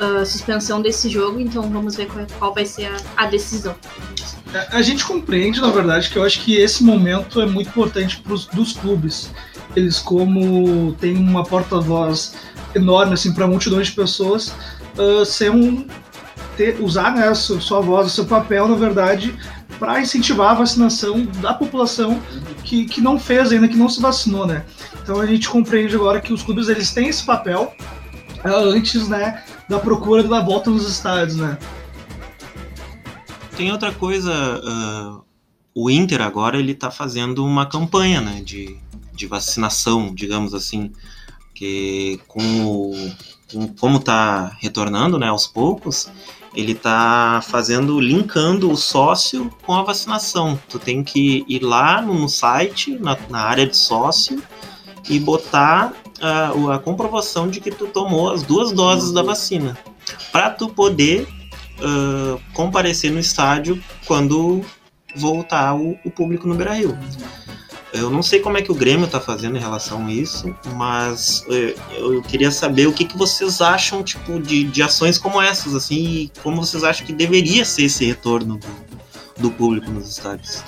ah, 0.00 0.24
suspensão 0.24 0.80
desse 0.82 1.08
jogo, 1.08 1.38
então 1.40 1.62
vamos 1.70 1.94
ver 1.96 2.06
qual, 2.06 2.26
qual 2.38 2.54
vai 2.54 2.64
ser 2.64 2.86
a, 2.86 3.24
a 3.24 3.26
decisão. 3.26 3.74
A- 4.54 4.78
A 4.78 4.82
gente 4.82 5.04
compreende, 5.04 5.60
na 5.60 5.70
verdade, 5.70 6.08
que 6.10 6.16
eu 6.18 6.24
acho 6.24 6.40
que 6.40 6.56
esse 6.56 6.82
momento 6.82 7.40
é 7.40 7.46
muito 7.46 7.68
importante 7.68 8.18
pros, 8.20 8.46
dos 8.46 8.72
clubes. 8.72 9.30
Eles, 9.76 9.98
como 9.98 10.92
têm 11.00 11.16
uma 11.16 11.44
porta-voz 11.44 12.34
enorme 12.74 13.14
assim, 13.14 13.32
para 13.32 13.46
multidões 13.46 13.88
de 13.88 13.92
pessoas, 13.92 14.52
ah, 14.98 15.24
ser 15.24 15.50
um, 15.50 15.86
ter, 16.56 16.80
usar 16.80 17.14
né, 17.14 17.32
sua, 17.34 17.60
sua 17.60 17.80
voz, 17.80 18.10
seu 18.12 18.24
papel, 18.24 18.66
na 18.68 18.74
verdade, 18.76 19.34
para 19.78 20.00
incentivar 20.00 20.50
a 20.50 20.54
vacinação 20.54 21.24
da 21.40 21.54
população 21.54 22.20
que, 22.64 22.84
que 22.84 23.00
não 23.00 23.18
fez 23.18 23.50
ainda, 23.50 23.66
que 23.66 23.76
não 23.76 23.88
se 23.88 23.98
vacinou, 24.00 24.46
né? 24.46 24.64
Então 25.02 25.18
a 25.20 25.24
gente 25.26 25.48
compreende 25.48 25.94
agora 25.94 26.20
que 26.20 26.32
os 26.34 26.42
clubes 26.42 26.68
eles 26.68 26.90
têm 26.92 27.08
esse 27.08 27.24
papel 27.24 27.72
uh, 28.44 28.48
antes, 28.74 29.08
né, 29.08 29.42
da 29.70 29.78
procura 29.78 30.24
da 30.24 30.42
volta 30.42 30.68
nos 30.68 30.90
estádios, 30.90 31.36
né? 31.36 31.56
Tem 33.56 33.70
outra 33.70 33.92
coisa, 33.92 34.32
uh, 34.32 35.22
o 35.72 35.88
Inter 35.88 36.20
agora 36.20 36.58
ele 36.58 36.72
está 36.72 36.90
fazendo 36.90 37.44
uma 37.44 37.64
campanha, 37.66 38.20
né, 38.20 38.42
de, 38.42 38.76
de 39.14 39.26
vacinação, 39.28 40.12
digamos 40.12 40.54
assim, 40.54 40.90
que 41.54 42.18
com, 42.26 42.42
o, 42.66 43.12
com 43.52 43.68
como 43.68 43.98
está 43.98 44.56
retornando, 44.58 45.18
né, 45.20 45.28
aos 45.28 45.46
poucos, 45.46 46.10
ele 46.52 46.72
está 46.72 47.40
fazendo, 47.46 48.00
linkando 48.00 48.72
o 48.72 48.76
sócio 48.76 49.54
com 49.62 49.74
a 49.74 49.84
vacinação. 49.84 50.58
Tu 50.68 50.80
tem 50.80 51.04
que 51.04 51.44
ir 51.46 51.62
lá 51.62 52.02
no 52.02 52.28
site, 52.28 52.98
na, 52.98 53.16
na 53.28 53.42
área 53.42 53.68
de 53.68 53.76
sócio, 53.76 54.42
e 55.08 55.20
botar 55.20 55.92
a, 56.20 56.74
a, 56.74 56.78
comprovação 56.78 57.48
de 57.48 57.60
que 57.60 57.70
tu 57.70 57.86
tomou 57.86 58.32
as 58.32 58.42
duas 58.42 58.72
doses 58.72 59.12
da 59.12 59.22
vacina, 59.22 59.78
para 60.30 60.50
tu 60.50 60.68
poder 60.68 61.26
uh, 61.80 62.40
comparecer 62.52 63.10
no 63.10 63.18
estádio 63.18 63.82
quando 64.06 64.64
voltar 65.16 65.74
o, 65.74 65.98
o 66.04 66.10
público 66.10 66.46
no 66.46 66.54
Beira-Rio. 66.54 66.96
Eu 67.92 68.08
não 68.08 68.22
sei 68.22 68.38
como 68.38 68.56
é 68.56 68.62
que 68.62 68.70
o 68.70 68.74
Grêmio 68.74 69.06
está 69.06 69.20
fazendo 69.20 69.56
em 69.56 69.60
relação 69.60 70.06
a 70.06 70.12
isso, 70.12 70.54
mas 70.76 71.44
eh, 71.48 71.74
eu 71.98 72.22
queria 72.22 72.50
saber 72.52 72.86
o 72.86 72.92
que, 72.92 73.04
que 73.04 73.18
vocês 73.18 73.60
acham 73.60 74.04
tipo 74.04 74.38
de, 74.38 74.62
de 74.62 74.80
ações 74.80 75.18
como 75.18 75.42
essas, 75.42 75.74
assim, 75.74 75.96
e 75.96 76.32
como 76.40 76.64
vocês 76.64 76.84
acham 76.84 77.04
que 77.04 77.12
deveria 77.12 77.64
ser 77.64 77.84
esse 77.84 78.04
retorno 78.04 78.58
do, 78.58 79.42
do 79.42 79.50
público 79.50 79.90
nos 79.90 80.08
estádios. 80.08 80.62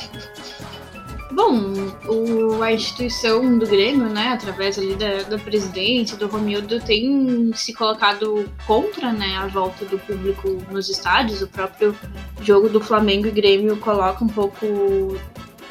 Bom, 1.32 1.72
o, 2.06 2.62
a 2.62 2.72
instituição 2.72 3.58
do 3.58 3.66
Grêmio, 3.66 4.06
né, 4.06 4.28
através 4.28 4.78
ali 4.78 4.94
da, 4.94 5.22
do 5.22 5.38
presidente, 5.38 6.14
do 6.14 6.26
Romildo, 6.26 6.78
tem 6.80 7.50
se 7.54 7.72
colocado 7.72 8.50
contra 8.66 9.12
né, 9.12 9.38
a 9.38 9.46
volta 9.46 9.86
do 9.86 9.98
público 9.98 10.58
nos 10.70 10.90
estádios. 10.90 11.40
O 11.40 11.48
próprio 11.48 11.96
jogo 12.42 12.68
do 12.68 12.80
Flamengo 12.82 13.28
e 13.28 13.30
Grêmio 13.30 13.78
coloca 13.78 14.22
um 14.22 14.28
pouco 14.28 15.16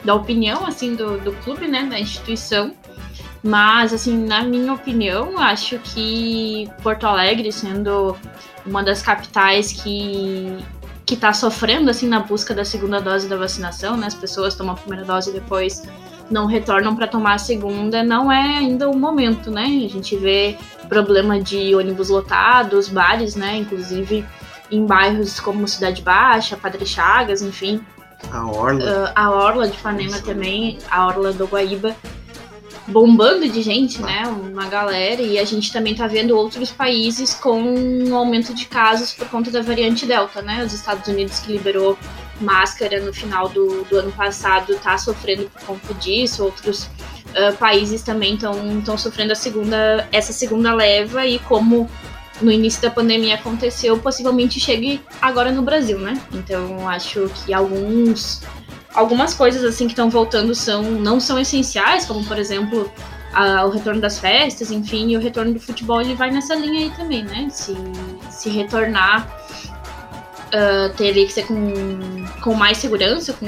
da 0.04 0.16
opinião 0.16 0.66
assim 0.66 0.96
do, 0.96 1.20
do 1.20 1.32
clube, 1.44 1.68
né, 1.68 1.86
da 1.86 2.00
instituição. 2.00 2.74
Mas 3.44 3.94
assim, 3.94 4.18
na 4.18 4.44
minha 4.44 4.74
opinião, 4.74 5.38
acho 5.38 5.78
que 5.80 6.68
Porto 6.82 7.06
Alegre 7.06 7.52
sendo 7.52 8.18
uma 8.66 8.84
das 8.84 9.04
capitais 9.04 9.72
que 9.72 10.58
que 11.12 11.16
está 11.16 11.34
sofrendo 11.34 11.90
assim 11.90 12.08
na 12.08 12.22
busca 12.22 12.54
da 12.54 12.64
segunda 12.64 13.02
dose 13.02 13.28
da 13.28 13.36
vacinação, 13.36 13.98
né? 13.98 14.08
As 14.08 14.16
pessoas 14.16 14.56
tomam 14.56 14.76
a 14.76 14.78
primeira 14.78 15.04
dose 15.04 15.30
e 15.30 15.34
depois 15.34 15.84
não 16.30 16.46
retornam 16.46 16.96
para 16.96 17.06
tomar 17.06 17.34
a 17.34 17.38
segunda, 17.38 18.02
não 18.02 18.32
é 18.32 18.60
ainda 18.60 18.90
o 18.90 18.98
momento, 18.98 19.52
né? 19.52 19.66
A 19.66 19.90
gente 19.90 20.16
vê 20.16 20.58
problema 20.88 21.38
de 21.38 21.76
ônibus 21.76 22.08
lotados, 22.08 22.88
bares, 22.88 23.36
né? 23.36 23.58
Inclusive 23.58 24.26
em 24.72 24.86
bairros 24.86 25.38
como 25.38 25.68
Cidade 25.68 26.02
Baixa, 26.02 26.56
Padre 26.56 26.86
Chagas, 26.86 27.42
enfim, 27.42 27.86
a 28.32 28.50
Orla. 28.50 28.82
Uh, 28.82 29.12
a 29.14 29.32
Orla 29.32 29.68
de 29.68 29.78
Panema 29.80 30.18
também, 30.20 30.78
a 30.90 31.08
Orla 31.08 31.34
do 31.34 31.46
Guaíba, 31.46 31.94
bombando 32.92 33.48
de 33.48 33.62
gente, 33.62 34.02
né? 34.02 34.24
Uma 34.28 34.68
galera. 34.68 35.22
E 35.22 35.40
a 35.40 35.46
gente 35.46 35.72
também 35.72 35.96
tá 35.96 36.08
vendo 36.08 36.36
outros 36.36 36.72
países 36.72 37.34
com 37.34 37.62
um 37.62 38.16
aumento 38.16 38.54
de 38.54 38.66
casos 38.66 39.14
por 39.14 39.28
conta 39.30 39.50
da 39.50 39.62
variante 39.62 40.06
Delta, 40.06 40.42
né? 40.42 40.64
Os 40.64 40.74
Estados 40.74 41.08
Unidos 41.08 41.40
que 41.40 41.52
liberou 41.52 41.98
máscara 42.40 43.00
no 43.00 43.14
final 43.14 43.48
do, 43.50 43.84
do 43.86 43.98
ano 43.98 44.12
passado 44.12 44.76
tá 44.80 44.98
sofrendo 44.98 45.50
por 45.50 45.62
conta 45.62 45.94
disso, 45.94 46.44
outros 46.44 46.86
uh, 46.86 47.56
países 47.58 48.02
também 48.02 48.34
estão 48.34 48.98
sofrendo 48.98 49.32
a 49.32 49.36
segunda, 49.36 50.08
essa 50.12 50.34
segunda 50.34 50.74
leva 50.74 51.26
e 51.26 51.38
como 51.40 51.90
no 52.42 52.52
início 52.52 52.82
da 52.82 52.90
pandemia 52.90 53.36
aconteceu, 53.36 53.98
possivelmente 54.00 54.60
chegue 54.60 55.00
agora 55.22 55.52
no 55.52 55.62
Brasil, 55.62 56.00
né? 56.00 56.20
Então 56.34 56.90
acho 56.90 57.30
que 57.36 57.54
alguns 57.54 58.42
algumas 58.94 59.34
coisas 59.34 59.64
assim 59.64 59.86
que 59.86 59.94
estão 59.94 60.10
voltando 60.10 60.54
são 60.54 60.84
não 60.84 61.20
são 61.20 61.40
essenciais, 61.40 62.06
como 62.06 62.24
por 62.26 62.38
exemplo 62.38 62.92
a, 63.34 63.66
o 63.66 63.70
retorno 63.70 64.02
das 64.02 64.20
festas, 64.20 64.72
enfim, 64.72 65.10
e 65.10 65.18
o 65.18 65.20
retorno 65.20 65.54
do 65.54 65.60
futebol 65.60 66.02
ele 66.02 66.16
vai 66.16 66.32
nessa 66.32 66.56
linha 66.56 66.82
aí 66.82 66.90
também, 66.92 67.24
né? 67.24 67.48
Se, 67.50 67.76
se 68.30 68.50
retornar 68.50 69.28
uh, 70.48 70.94
teria 70.96 71.26
que 71.26 71.34
ser 71.34 71.46
com, 71.46 71.74
com 72.42 72.54
mais 72.54 72.78
segurança, 72.78 73.34
com 73.34 73.48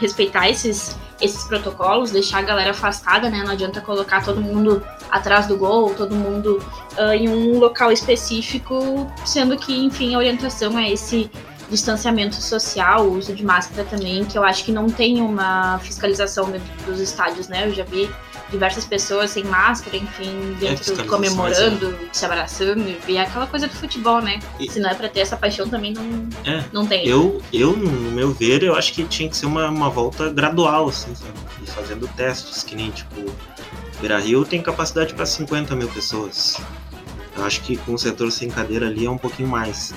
respeitar 0.00 0.48
esses 0.48 0.96
esses 1.20 1.44
protocolos, 1.44 2.10
deixar 2.10 2.38
a 2.38 2.42
galera 2.42 2.70
afastada, 2.70 3.28
né? 3.28 3.42
Não 3.44 3.52
adianta 3.52 3.80
colocar 3.80 4.24
todo 4.24 4.40
mundo 4.40 4.82
atrás 5.10 5.46
do 5.46 5.56
gol, 5.56 5.94
todo 5.94 6.14
mundo 6.14 6.64
uh, 6.98 7.12
em 7.12 7.28
um 7.28 7.58
local 7.58 7.92
específico, 7.92 9.06
sendo 9.24 9.56
que, 9.56 9.84
enfim, 9.84 10.14
a 10.14 10.18
orientação 10.18 10.78
é 10.78 10.90
esse 10.90 11.30
distanciamento 11.70 12.36
social, 12.36 13.06
o 13.06 13.16
uso 13.16 13.32
de 13.32 13.44
máscara 13.44 13.84
também, 13.84 14.24
que 14.24 14.36
eu 14.36 14.42
acho 14.42 14.64
que 14.64 14.72
não 14.72 14.90
tem 14.90 15.20
uma 15.20 15.78
fiscalização 15.78 16.50
dentro 16.50 16.68
dos 16.84 17.00
estádios, 17.00 17.48
né? 17.48 17.68
Eu 17.68 17.72
já 17.72 17.84
vi 17.84 18.10
diversas 18.50 18.84
pessoas 18.84 19.30
sem 19.30 19.44
máscara, 19.44 19.96
enfim, 19.96 20.56
é, 20.56 20.58
dentro, 20.58 21.00
é, 21.00 21.04
comemorando, 21.04 21.96
é. 22.02 22.08
se 22.12 22.24
abraçando, 22.24 22.96
e 23.08 23.16
é 23.16 23.22
aquela 23.22 23.46
coisa 23.46 23.68
do 23.68 23.74
futebol, 23.74 24.20
né? 24.20 24.40
E... 24.58 24.68
Se 24.70 24.80
não 24.80 24.90
é 24.90 24.94
pra 24.94 25.08
ter 25.08 25.20
essa 25.20 25.36
paixão, 25.36 25.68
também 25.68 25.94
não, 25.94 26.28
é. 26.44 26.64
não 26.72 26.86
tem. 26.86 27.06
Eu, 27.06 27.40
eu, 27.52 27.76
no 27.76 28.10
meu 28.10 28.32
ver, 28.32 28.62
eu 28.64 28.74
acho 28.74 28.92
que 28.92 29.04
tinha 29.04 29.28
que 29.28 29.36
ser 29.36 29.46
uma, 29.46 29.68
uma 29.68 29.88
volta 29.88 30.28
gradual, 30.30 30.88
assim, 30.88 31.14
sabe? 31.14 31.32
E 31.62 31.70
fazendo 31.70 32.08
testes, 32.08 32.64
que 32.64 32.74
nem, 32.74 32.90
tipo, 32.90 33.32
Beira 34.00 34.18
Rio 34.18 34.44
tem 34.44 34.60
capacidade 34.60 35.14
para 35.14 35.24
50 35.24 35.76
mil 35.76 35.88
pessoas. 35.88 36.60
Eu 37.36 37.44
acho 37.44 37.60
que 37.62 37.76
com 37.76 37.94
o 37.94 37.98
setor 37.98 38.32
sem 38.32 38.50
cadeira 38.50 38.86
ali 38.86 39.06
é 39.06 39.10
um 39.10 39.18
pouquinho 39.18 39.48
mais. 39.48 39.94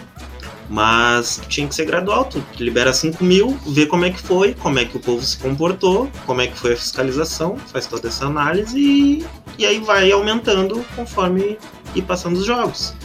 Mas 0.69 1.41
tinha 1.49 1.67
que 1.67 1.75
ser 1.75 1.85
gradual, 1.85 2.25
tu 2.25 2.43
libera 2.57 2.93
5 2.93 3.23
mil, 3.23 3.57
vê 3.67 3.85
como 3.85 4.05
é 4.05 4.09
que 4.09 4.19
foi, 4.21 4.53
como 4.53 4.79
é 4.79 4.85
que 4.85 4.97
o 4.97 4.99
povo 4.99 5.23
se 5.23 5.37
comportou, 5.37 6.09
como 6.25 6.41
é 6.41 6.47
que 6.47 6.57
foi 6.57 6.73
a 6.73 6.77
fiscalização, 6.77 7.57
faz 7.57 7.85
toda 7.85 8.07
essa 8.07 8.25
análise 8.25 8.79
e, 8.79 9.25
e 9.57 9.65
aí 9.65 9.79
vai 9.79 10.11
aumentando 10.11 10.83
conforme 10.95 11.57
ir 11.93 12.01
passando 12.03 12.37
os 12.37 12.45
jogos. 12.45 12.95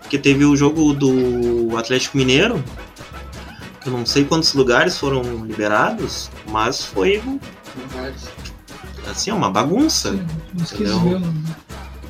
Porque 0.00 0.18
teve 0.18 0.44
o 0.44 0.56
jogo 0.56 0.92
do 0.92 1.76
Atlético 1.78 2.16
Mineiro, 2.16 2.62
que 3.80 3.88
eu 3.88 3.92
não 3.92 4.04
sei 4.04 4.24
quantos 4.24 4.52
lugares 4.54 4.98
foram 4.98 5.22
liberados, 5.46 6.30
mas 6.50 6.84
foi 6.84 7.22
assim, 9.10 9.30
é 9.30 9.34
uma 9.34 9.50
bagunça. 9.50 10.12
Sim, 10.12 10.26
entendeu? 10.74 11.22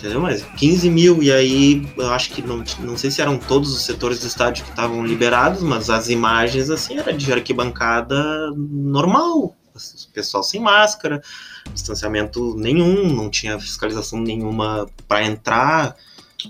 Entendeu? 0.04 0.20
Mas 0.20 0.42
15 0.42 0.90
mil, 0.90 1.22
e 1.22 1.32
aí 1.32 1.88
eu 1.96 2.12
acho 2.12 2.30
que 2.30 2.42
não, 2.42 2.62
não 2.80 2.96
sei 2.96 3.10
se 3.10 3.22
eram 3.22 3.38
todos 3.38 3.74
os 3.74 3.82
setores 3.82 4.20
do 4.20 4.26
estádio 4.26 4.62
que 4.64 4.70
estavam 4.70 5.04
liberados, 5.04 5.62
mas 5.62 5.88
as 5.88 6.10
imagens 6.10 6.68
assim 6.68 6.98
era 6.98 7.12
de 7.12 7.32
arquibancada 7.32 8.50
normal, 8.54 9.56
pessoal 10.12 10.42
sem 10.42 10.60
máscara, 10.60 11.22
distanciamento 11.72 12.54
nenhum, 12.56 13.10
não 13.14 13.30
tinha 13.30 13.58
fiscalização 13.58 14.20
nenhuma 14.20 14.86
para 15.08 15.24
entrar. 15.24 15.96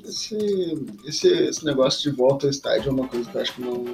Esse, 0.05 0.85
esse, 1.05 1.29
esse 1.29 1.65
negócio 1.65 2.11
de 2.11 2.17
volta 2.17 2.47
ao 2.47 2.51
estádio 2.51 2.89
é 2.89 2.93
uma 2.93 3.07
coisa 3.07 3.31
que 3.31 3.37
eu 3.37 3.43
acho 3.43 3.55
que 3.55 3.61
não 3.61 3.85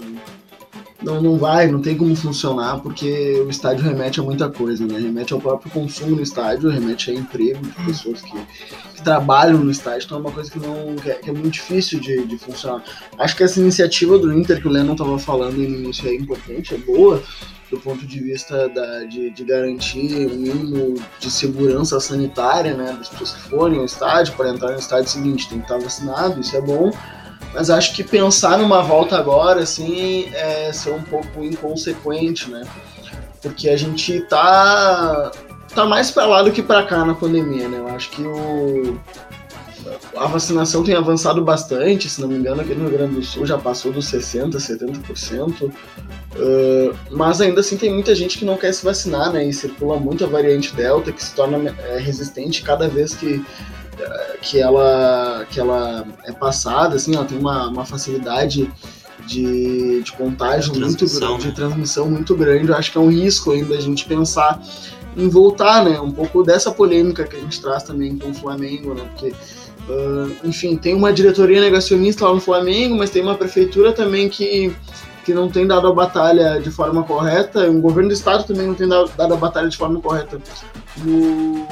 não, 1.03 1.21
não 1.21 1.39
vai, 1.39 1.67
não 1.67 1.81
tem 1.81 1.97
como 1.97 2.15
funcionar, 2.15 2.81
porque 2.81 3.41
o 3.41 3.49
estádio 3.49 3.85
remete 3.85 4.21
a 4.21 4.23
muita 4.23 4.51
coisa, 4.51 4.87
né? 4.87 4.99
Remete 4.99 5.33
ao 5.33 5.41
próprio 5.41 5.73
consumo 5.73 6.17
no 6.17 6.23
estádio, 6.23 6.69
remete 6.69 7.11
a 7.11 7.15
emprego 7.15 7.63
de 7.63 7.87
pessoas 7.87 8.21
que, 8.21 8.33
que 8.95 9.03
trabalham 9.03 9.59
no 9.59 9.71
estádio, 9.71 10.05
então 10.05 10.19
é 10.19 10.21
uma 10.21 10.33
coisa 10.33 10.51
que, 10.51 10.59
não, 10.59 10.95
que, 10.97 11.11
é, 11.11 11.15
que 11.15 11.31
é 11.31 11.33
muito 11.33 11.55
difícil 11.55 12.01
de, 12.01 12.25
de, 12.27 12.37
funcionar. 12.37 12.85
Acho 13.19 13.37
que 13.37 13.43
essa 13.43 13.59
iniciativa 13.61 14.19
do 14.19 14.33
Inter 14.33 14.61
que 14.61 14.69
o 14.69 14.71
Lennon 14.71 14.93
estava 14.93 15.19
falando 15.19 15.57
no 15.57 15.65
início 15.65 16.07
é 16.07 16.15
importante, 16.15 16.75
é 16.75 16.79
boa, 16.79 17.23
do 17.71 17.79
ponto 17.79 18.05
de 18.05 18.21
vista 18.21 18.69
da, 18.69 19.05
de, 19.05 19.31
de 19.31 19.45
garantir 19.45 20.27
um 20.27 20.37
mínimo 20.37 20.95
de 21.19 21.31
segurança 21.31 22.01
sanitária, 22.01 22.75
né, 22.75 22.93
das 22.99 23.09
pessoas 23.09 23.33
que 23.35 23.49
forem 23.49 23.79
ao 23.79 23.85
estádio, 23.85 24.35
para 24.35 24.51
entrar 24.51 24.73
no 24.73 24.79
estádio 24.79 25.09
seguinte 25.09 25.49
tem 25.49 25.59
que 25.59 25.65
estar 25.65 25.79
vacinado, 25.79 26.41
isso 26.41 26.57
é 26.57 26.61
bom, 26.61 26.91
mas 27.55 27.71
acho 27.71 27.95
que 27.95 28.03
pensar 28.03 28.59
numa 28.59 28.83
volta 28.83 29.17
agora, 29.17 29.63
assim, 29.63 30.29
é 30.35 30.73
ser 30.73 30.93
um 30.93 31.03
pouco 31.03 31.45
inconsequente, 31.45 32.51
né? 32.51 32.63
Porque 33.41 33.69
a 33.69 33.77
gente 33.77 34.21
tá, 34.23 35.31
tá 35.75 35.87
mais 35.87 36.11
para 36.11 36.27
lá 36.27 36.43
do 36.43 36.53
que 36.53 36.63
para 36.63 36.85
cá 36.85 37.05
na 37.05 37.15
pandemia, 37.15 37.69
né? 37.69 37.79
Eu 37.79 37.89
acho 37.89 38.11
que 38.11 38.23
o, 38.23 39.01
a 40.17 40.27
vacinação 40.27 40.83
tem 40.85 40.95
avançado 40.95 41.43
bastante, 41.43 42.09
se 42.09 42.21
não 42.21 42.29
me 42.29 42.37
engano, 42.37 42.61
aqui 42.61 42.75
no 42.75 42.89
Rio 42.89 42.99
Grande 42.99 43.15
do 43.17 43.23
Sul 43.23 43.47
já 43.47 43.59
passou 43.59 43.93
dos 43.93 44.07
60%, 44.11 44.53
70%, 44.57 45.65
uh, 45.65 46.97
mas 47.11 47.41
ainda 47.41 47.61
assim 47.61 47.77
tem 47.77 47.93
muita 47.93 48.15
gente 48.15 48.39
que 48.39 48.45
não 48.45 48.57
quer 48.57 48.73
se 48.73 48.85
vacinar, 48.85 49.33
né? 49.33 49.45
E 49.45 49.53
circula 49.53 49.99
muito 49.99 50.25
a 50.25 50.29
variante 50.29 50.75
Delta, 50.75 51.13
que 51.13 51.23
se 51.23 51.35
torna 51.35 51.75
é, 51.79 51.99
resistente 51.99 52.63
cada 52.63 52.89
vez 52.89 53.15
que 53.15 53.45
que 54.41 54.59
ela, 54.59 55.47
que 55.51 55.61
ela 55.61 56.07
é 56.25 56.33
passada, 56.33 56.97
assim, 56.97 57.15
ela 57.15 57.25
tem 57.25 57.39
uma, 57.39 57.69
uma 57.69 57.85
facilidade 57.85 58.71
de, 59.27 60.03
de 60.03 60.13
contágio 60.13 60.73
De 60.73 60.81
muito 60.81 60.97
transmissão, 60.97 61.29
grande, 61.29 61.45
né? 61.45 61.51
de 61.51 61.57
transmissão 61.57 62.11
muito 62.11 62.35
grande. 62.35 62.69
Eu 62.69 62.77
acho 62.77 62.91
que 62.91 62.99
é 62.99 63.01
um 63.01 63.11
risco 63.11 63.53
ainda 63.53 63.77
a 63.77 63.81
gente 63.81 64.07
pensar 64.07 64.61
em 65.17 65.29
voltar, 65.29 65.85
né? 65.85 66.01
Um 66.01 66.11
pouco 66.11 66.43
dessa 66.43 66.71
polêmica 66.71 67.25
que 67.25 67.37
a 67.37 67.41
gente 67.41 67.61
traz 67.61 67.83
também 67.83 68.17
com 68.17 68.31
o 68.31 68.35
Flamengo, 68.35 68.95
né? 68.95 69.05
Porque, 69.11 69.35
ah, 69.91 70.29
enfim, 70.45 70.77
tem 70.77 70.95
uma 70.95 71.13
diretoria 71.13 71.61
negacionista 71.61 72.25
lá 72.25 72.33
no 72.35 72.41
Flamengo, 72.41 72.97
mas 72.97 73.11
tem 73.11 73.23
uma 73.23 73.35
prefeitura 73.35 73.93
também 73.93 74.29
que, 74.29 74.73
que 75.25 75.35
não 75.35 75.49
tem 75.49 75.67
dado 75.67 75.89
a 75.89 75.93
batalha 75.93 76.61
de 76.61 76.71
forma 76.71 77.03
correta, 77.03 77.69
um 77.69 77.81
governo 77.81 78.09
do 78.09 78.15
estado 78.15 78.45
também 78.45 78.67
não 78.67 78.75
tem 78.75 78.87
dado, 78.87 79.11
dado 79.17 79.35
a 79.35 79.37
batalha 79.37 79.69
de 79.69 79.77
forma 79.77 80.01
correta 80.01 80.41
no, 80.99 81.67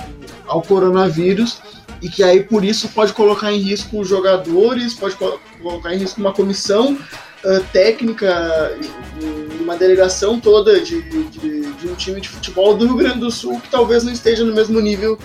ao 0.46 0.62
coronavírus, 0.62 1.60
e 2.02 2.08
que 2.08 2.22
aí 2.22 2.42
por 2.42 2.64
isso 2.64 2.88
pode 2.88 3.12
colocar 3.12 3.52
em 3.52 3.58
risco 3.58 4.00
os 4.00 4.08
jogadores, 4.08 4.94
pode 4.94 5.14
co- 5.16 5.38
colocar 5.62 5.94
em 5.94 5.98
risco 5.98 6.20
uma 6.20 6.32
comissão 6.32 6.98
ah, 7.44 7.60
técnica, 7.72 8.76
uma 9.60 9.76
delegação 9.76 10.40
toda 10.40 10.80
de, 10.80 11.02
de, 11.02 11.72
de 11.72 11.88
um 11.88 11.94
time 11.94 12.20
de 12.20 12.28
futebol 12.28 12.74
do 12.74 12.86
Rio 12.86 12.96
Grande 12.96 13.20
do 13.20 13.30
Sul 13.30 13.60
que 13.60 13.70
talvez 13.70 14.02
não 14.02 14.12
esteja 14.12 14.44
no 14.44 14.54
mesmo 14.54 14.80
nível 14.80 15.18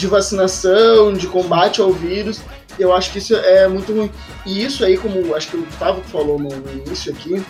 de 0.00 0.06
vacinação, 0.06 1.12
de 1.12 1.26
combate 1.26 1.80
ao 1.80 1.92
vírus. 1.92 2.40
Eu 2.78 2.92
acho 2.92 3.12
que 3.12 3.18
isso 3.18 3.34
é 3.36 3.68
muito 3.68 3.92
ruim. 3.92 4.10
E 4.46 4.64
isso 4.64 4.84
aí, 4.84 4.96
como 4.96 5.34
acho 5.34 5.48
que 5.48 5.56
o 5.56 5.62
Gustavo 5.62 6.00
falou 6.02 6.38
no, 6.38 6.50
início 6.72 7.12
aqui, 7.12 7.44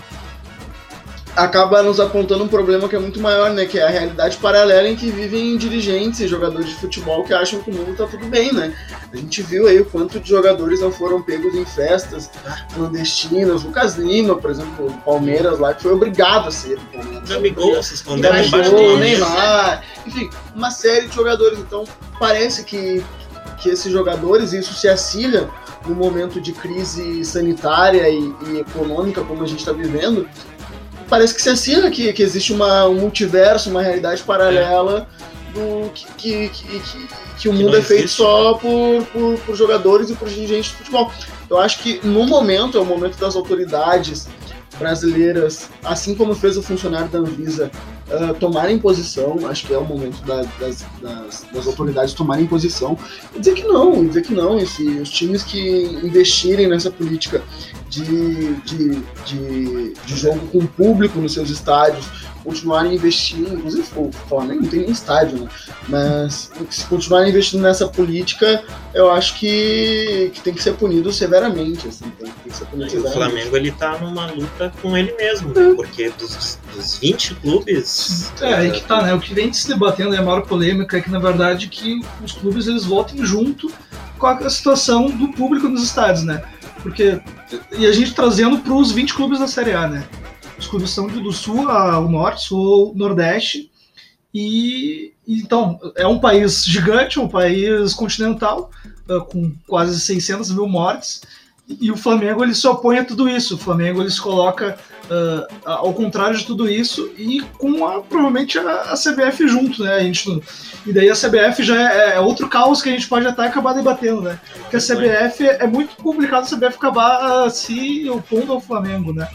acaba 1.45 1.83
nos 1.83 1.99
apontando 1.99 2.45
um 2.45 2.49
problema 2.49 2.89
que 2.89 2.97
é 2.97 2.99
muito 2.99 3.21
maior, 3.21 3.51
né? 3.51 3.65
Que 3.67 3.79
é 3.79 3.85
a 3.85 3.89
realidade 3.89 4.37
paralela 4.37 4.89
em 4.89 4.97
que 4.97 5.11
vivem 5.11 5.57
dirigentes 5.57 6.21
e 6.21 6.29
jogadores 6.29 6.69
de 6.69 6.75
futebol 6.75 7.25
que 7.25 7.33
acham 7.33 7.61
que 7.61 7.71
o 7.71 7.75
mundo 7.75 7.97
tá 7.97 8.07
tudo 8.07 8.27
bem, 8.27 8.53
né? 8.53 8.75
A 9.13 9.17
gente 9.17 9.43
viu 9.43 9.67
aí 9.67 9.81
o 9.81 9.85
quanto 9.85 10.21
de 10.21 10.29
jogadores 10.29 10.81
não 10.81 10.93
foram 10.93 11.23
pegos 11.23 11.55
em 11.55 11.65
festas 11.65 12.31
clandestinas. 12.75 13.65
Lucas 13.65 13.97
Lima, 13.97 14.37
por 14.37 14.51
exemplo, 14.51 14.89
do 14.89 14.99
Palmeiras 14.99 15.59
lá, 15.59 15.75
que 15.75 15.83
foi 15.83 15.93
obrigado 15.93 16.49
a 16.49 16.51
ser. 16.51 16.79
Gabigol 17.29 17.83
se 17.83 17.95
escondendo 17.95 18.37
embaixo 18.37 18.71
do. 18.71 18.97
Neymar, 18.99 19.83
enfim, 20.07 20.29
uma 20.55 20.71
série 20.71 21.07
de 21.07 21.15
jogadores. 21.15 21.59
Então, 21.59 21.85
parece 22.19 22.65
que, 22.65 23.03
que 23.59 23.71
esses 23.71 23.91
jogadores, 23.91 24.53
isso 24.53 24.75
se 24.75 24.89
assilha 24.89 25.49
no 25.87 25.95
momento 25.95 26.41
de 26.41 26.53
crise 26.53 27.25
sanitária 27.25 28.09
e, 28.09 28.35
e 28.47 28.61
econômica 28.61 29.23
como 29.23 29.43
a 29.43 29.47
gente 29.47 29.61
está 29.61 29.73
vivendo, 29.73 30.29
parece 31.11 31.35
que 31.35 31.43
se 31.43 31.51
assilha 31.51 31.91
que, 31.91 32.13
que 32.13 32.23
existe 32.23 32.53
uma, 32.53 32.87
um 32.89 32.95
multiverso, 32.95 33.69
uma 33.69 33.83
realidade 33.83 34.23
paralela 34.23 35.07
do 35.53 35.91
que, 35.91 36.07
que, 36.17 36.49
que, 36.49 36.81
que- 37.39 37.49
o 37.49 37.53
mundo 37.53 37.77
é 37.77 37.83
feito 37.83 38.05
existe. 38.05 38.17
só 38.19 38.55
por, 38.55 39.05
por, 39.13 39.39
por 39.41 39.57
jogadores 39.57 40.09
e 40.11 40.15
por 40.15 40.29
dirigentes 40.29 40.71
de 40.71 40.77
futebol. 40.77 41.11
Eu 41.51 41.59
acho 41.59 41.81
que 41.81 42.01
no 42.07 42.25
momento, 42.27 42.79
é 42.79 42.81
o 42.81 42.85
momento 42.85 43.17
das 43.19 43.35
autoridades 43.35 44.29
brasileiras, 44.79 45.69
assim 45.85 46.15
como 46.15 46.35
fez 46.35 46.57
o 46.57 46.63
funcionário 46.63 47.09
da 47.09 47.19
Anvisa, 47.19 47.71
ah, 48.13 48.35
tomarem 48.39 48.79
posição, 48.79 49.39
acho 49.49 49.67
que 49.67 49.75
é 49.75 49.79
o 49.79 49.85
momento 49.85 50.21
da- 50.25 50.43
das, 50.59 50.85
das, 51.01 51.47
das 51.53 51.67
autoridades 51.67 52.13
tomarem 52.15 52.47
posição 52.47 52.99
e 53.35 53.39
dizer 53.39 53.55
que 53.55 53.63
não, 53.65 54.07
dizer 54.07 54.23
que 54.23 54.35
não, 54.35 54.59
e 54.59 54.67
se 54.67 54.83
os 54.83 55.11
times 55.11 55.43
que 55.43 55.83
investirem 56.03 56.69
nessa 56.69 56.91
política 56.91 57.43
de, 57.89 58.55
de, 58.63 59.03
de, 59.27 59.95
de 60.07 60.17
jogo 60.17 60.41
com 60.49 60.67
público 60.67 61.19
nos 61.19 61.33
seus 61.33 61.51
estádios, 61.51 62.07
continuarem 62.43 62.95
investindo, 62.95 63.55
inclusive 63.55 63.87
o 63.97 64.11
Flamengo 64.29 64.63
não 64.63 64.69
tem 64.69 64.81
nem 64.81 64.91
estádio, 64.91 65.39
né? 65.39 65.49
Mas 65.89 66.51
se 66.71 66.85
continuarem 66.87 67.31
investindo 67.31 67.61
nessa 67.61 67.87
política, 67.89 68.63
eu 68.95 69.11
acho 69.11 69.39
que, 69.39 70.31
que 70.35 70.41
tem 70.41 70.55
que 70.55 70.63
ser 70.63 70.75
punido 70.75 71.13
severamente, 71.13 71.89
assim, 71.89 72.11
tem, 72.19 72.31
tem 72.31 72.51
que 72.53 72.57
ser 72.57 72.65
punido 72.67 72.93
E 72.93 72.99
o 72.99 73.03
severamente. 73.03 73.31
Flamengo 73.31 73.57
ele 73.57 73.71
tá 73.73 73.99
numa 73.99 74.27
luta 74.27 74.73
com 74.81 74.97
ele 74.97 75.13
mesmo, 75.17 75.49
né? 75.55 75.75
Porque 75.75 76.11
dos, 76.11 76.59
dos 76.75 76.99
20 76.99 77.35
clubes. 77.37 78.33
É, 78.41 78.55
aí 78.55 78.71
que 78.71 78.83
tá, 78.83 79.03
né? 79.03 79.15
O 79.15 79.21
que 79.21 79.35
vem 79.35 79.53
se 79.53 79.69
debatendo, 79.69 80.15
é 80.15 80.19
a 80.19 80.23
maior 80.23 80.43
polêmica, 80.43 80.99
é 80.99 81.01
que 81.01 81.11
na 81.11 81.19
verdade 81.19 81.69
que 81.69 82.01
os 82.23 82.33
clubes 82.33 82.67
eles 82.67 82.85
voltem 82.85 83.25
junto 83.25 83.71
com 84.19 84.27
a 84.27 84.51
situação 84.51 85.11
do 85.11 85.29
público 85.29 85.69
nos 85.69 85.83
estádios, 85.83 86.25
né? 86.25 86.43
Porque. 86.83 87.21
E 87.77 87.87
a 87.87 87.93
gente 87.93 88.15
trazendo 88.15 88.59
para 88.59 88.73
os 88.73 88.93
20 88.93 89.15
clubes 89.15 89.39
da 89.39 89.47
Série 89.47 89.73
A, 89.73 89.89
né? 89.89 90.05
São 90.87 91.07
do 91.07 91.33
sul 91.33 91.69
ao 91.69 92.09
norte, 92.09 92.53
ao 92.53 92.95
nordeste. 92.95 93.71
E 94.33 95.13
então, 95.27 95.79
é 95.97 96.07
um 96.07 96.19
país 96.19 96.65
gigante, 96.65 97.21
um 97.21 97.29
país 97.29 97.95
continental, 97.95 98.71
ah, 99.09 99.21
com 99.21 99.53
quase 99.67 100.01
600 100.01 100.51
mil 100.53 100.67
mortes. 100.67 101.23
E 101.81 101.91
o 101.93 101.97
Flamengo 101.97 102.43
ele 102.43 102.55
se 102.55 102.67
opõe 102.67 102.99
a 102.99 103.05
tudo 103.05 103.29
isso. 103.29 103.55
O 103.55 103.59
Flamengo 103.59 104.03
ele 104.03 104.11
se 104.11 104.21
coloca 104.21 104.77
ah, 105.09 105.47
ao 105.65 105.95
contrário 105.95 106.37
de 106.37 106.45
tudo 106.45 106.69
isso 106.69 107.13
e 107.17 107.43
com 107.59 107.87
a, 107.87 108.03
provavelmente 108.03 108.59
a, 108.59 108.93
a 108.93 108.95
CBF 108.95 109.47
junto, 109.47 109.85
né? 109.85 109.95
A 109.95 110.01
gente, 110.01 110.43
e 110.87 110.93
daí 110.93 111.09
a 111.09 111.15
CBF 111.15 111.63
já 111.63 111.81
é, 111.81 112.17
é 112.17 112.21
outro 112.21 112.49
caos 112.49 112.83
que 112.83 112.89
a 112.89 112.93
gente 112.93 113.09
pode 113.09 113.27
até 113.27 113.47
acabar 113.47 113.73
debatendo, 113.73 114.23
né? 114.23 114.41
Porque 114.61 114.77
a 114.77 114.81
CBF 114.81 115.45
é 115.45 115.67
muito 115.67 115.97
complicado 115.97 116.43
a 116.43 116.57
CBF 116.57 116.77
acabar 116.77 117.45
ah, 117.45 117.51
se 117.51 118.09
opondo 118.11 118.53
ao 118.53 118.61
Flamengo, 118.61 119.13
né? 119.13 119.29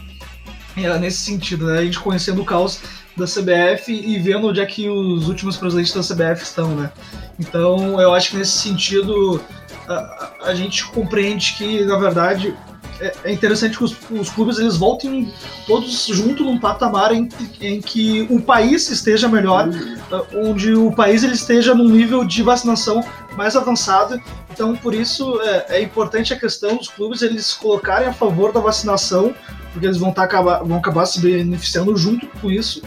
É, 0.76 0.98
nesse 0.98 1.18
sentido, 1.18 1.66
né? 1.66 1.78
A 1.78 1.84
gente 1.84 1.98
conhecendo 1.98 2.42
o 2.42 2.44
caos 2.44 2.80
da 3.16 3.24
CBF 3.24 3.92
e 3.92 4.18
vendo 4.18 4.48
onde 4.48 4.60
é 4.60 4.66
que 4.66 4.88
os 4.88 5.26
últimos 5.28 5.56
presidentes 5.56 5.92
da 5.92 6.02
CBF 6.02 6.42
estão, 6.42 6.74
né? 6.74 6.90
Então, 7.38 8.00
eu 8.00 8.14
acho 8.14 8.30
que 8.30 8.36
nesse 8.36 8.58
sentido 8.58 9.40
a, 9.88 10.32
a- 10.44 10.54
gente 10.54 10.84
compreende 10.86 11.54
que, 11.56 11.82
na 11.84 11.96
verdade, 11.98 12.54
é, 13.00 13.14
é 13.24 13.32
interessante 13.32 13.76
que 13.78 13.84
os, 13.84 13.96
os 14.10 14.28
clubes 14.28 14.58
eles 14.58 14.76
voltem 14.76 15.32
todos 15.66 16.06
junto 16.06 16.44
num 16.44 16.58
patamar 16.58 17.12
em, 17.12 17.28
em 17.60 17.80
que 17.80 18.26
o 18.30 18.40
país 18.40 18.90
esteja 18.90 19.28
melhor, 19.28 19.68
uh, 19.68 20.26
onde 20.48 20.74
o 20.74 20.92
país 20.92 21.22
ele 21.22 21.34
esteja 21.34 21.74
num 21.74 21.88
nível 21.88 22.22
de 22.24 22.42
vacinação 22.42 23.02
mais 23.34 23.56
avançado. 23.56 24.20
Então, 24.50 24.74
por 24.76 24.94
isso 24.94 25.40
é, 25.42 25.78
é 25.78 25.82
importante 25.82 26.32
a 26.34 26.38
questão 26.38 26.76
dos 26.76 26.88
clubes 26.88 27.20
eles 27.22 27.52
colocarem 27.54 28.08
a 28.08 28.12
favor 28.12 28.52
da 28.52 28.60
vacinação, 28.60 29.34
porque 29.76 29.86
eles 29.86 29.98
vão, 29.98 30.10
tá, 30.10 30.22
acabar, 30.22 30.62
vão 30.64 30.78
acabar 30.78 31.04
se 31.04 31.20
beneficiando 31.20 31.94
junto 31.98 32.26
com 32.40 32.50
isso. 32.50 32.82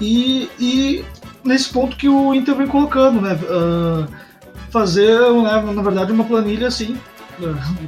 E, 0.00 0.50
e 0.58 1.04
nesse 1.44 1.68
ponto 1.68 1.96
que 1.96 2.08
o 2.08 2.34
Inter 2.34 2.56
vem 2.56 2.66
colocando, 2.66 3.20
né? 3.20 3.34
uh, 3.34 4.08
fazer, 4.70 5.16
né, 5.34 5.72
na 5.72 5.82
verdade, 5.82 6.10
uma 6.10 6.24
planilha 6.24 6.66
assim 6.66 6.98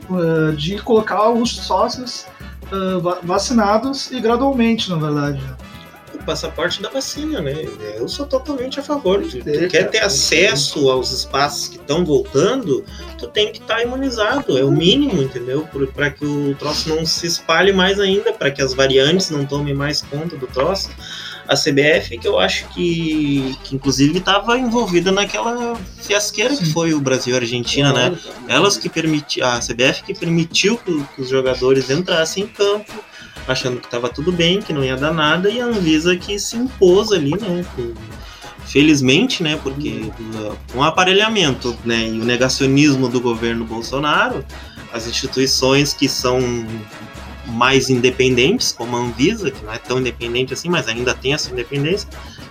uh, 0.09 0.53
de 0.53 0.79
colocar 0.79 1.31
os 1.31 1.51
sócios 1.51 2.27
uh, 2.70 3.01
va- 3.01 3.18
vacinados 3.24 4.12
e 4.12 4.20
gradualmente, 4.20 4.88
na 4.88 4.96
verdade. 4.96 5.42
O 6.14 6.25
passaporte 6.25 6.83
da 6.83 6.88
vacina, 6.88 7.40
né? 7.40 7.55
Eu 7.97 8.09
sou 8.09 8.27
totalmente 8.27 8.81
a 8.81 8.83
favor. 8.83 9.23
Tu, 9.23 9.38
tu 9.38 9.44
quer 9.44 9.68
cara, 9.68 9.68
ter 9.68 9.90
tem 9.90 10.01
acesso 10.01 10.88
aos 10.88 11.11
espaços 11.11 11.68
que 11.68 11.77
estão 11.77 12.05
voltando, 12.05 12.85
tu 13.18 13.27
tem 13.29 13.53
que 13.53 13.61
estar 13.61 13.83
imunizado. 13.83 14.57
É 14.57 14.64
o 14.64 14.71
mínimo, 14.71 15.23
entendeu? 15.23 15.68
Para 15.94 16.11
que 16.11 16.25
o 16.25 16.55
troço 16.55 16.88
não 16.88 17.05
se 17.05 17.27
espalhe 17.27 17.73
mais 17.73 18.01
ainda, 18.01 18.33
para 18.33 18.51
que 18.51 18.62
as 18.62 18.75
variantes 18.75 19.31
não 19.31 19.44
tomem 19.44 19.75
mais 19.75 20.03
conta 20.03 20.37
do 20.37 20.47
troço. 20.47 20.90
A 21.47 21.55
CBF, 21.55 22.18
que 22.18 22.29
eu 22.29 22.38
acho 22.38 22.68
que, 22.68 23.57
que 23.64 23.75
inclusive 23.75 24.18
estava 24.18 24.59
envolvida 24.59 25.11
naquela 25.11 25.77
fiasqueira 26.03 26.55
que 26.55 26.66
foi 26.66 26.92
o 26.92 27.01
Brasil 27.01 27.33
e 27.33 27.38
a 27.38 27.40
Argentina, 27.40 27.90
né? 27.90 28.18
Elas 28.47 28.77
que 28.77 28.88
permitiram, 28.88 29.49
a 29.49 29.59
CBF 29.59 30.03
que 30.05 30.14
permitiu 30.14 30.77
que, 30.77 31.05
que 31.14 31.23
os 31.23 31.31
jogadores 31.31 31.88
entrassem 31.88 32.44
em 32.44 32.47
campo, 32.47 32.92
achando 33.53 33.79
que 33.81 33.87
estava 33.87 34.09
tudo 34.09 34.31
bem, 34.33 34.61
que 34.61 34.73
não 34.73 34.85
ia 34.85 34.97
dar 34.97 35.13
nada, 35.13 35.51
e 35.51 35.61
a 35.61 35.65
Anvisa 35.67 36.17
que 36.17 36.39
se 36.39 36.57
impôs 36.57 37.13
ali, 37.13 37.31
né? 37.41 37.65
com- 37.75 37.95
felizmente, 38.67 39.43
né? 39.43 39.59
Porque 39.63 40.11
com 40.73 40.79
o 40.81 40.83
aparelhamento 40.83 41.77
né, 41.85 42.07
e 42.07 42.21
o 42.21 42.25
negacionismo 42.25 43.09
do 43.09 43.19
governo 43.21 43.65
Bolsonaro, 43.65 44.45
as 44.93 45.07
instituições 45.07 45.95
que 45.95 46.07
são 46.09 46.39
mais 47.47 47.89
independentes, 47.89 48.73
como 48.73 48.95
a 48.95 49.01
Anvisa, 49.01 49.51
que 49.51 49.65
não 49.65 49.73
é 49.73 49.79
tão 49.79 49.99
independente 49.99 50.53
assim, 50.53 50.69
mas 50.69 50.87
ainda 50.87 51.15
tem 51.15 51.33
essa 51.33 51.51
independência, 51.51 52.07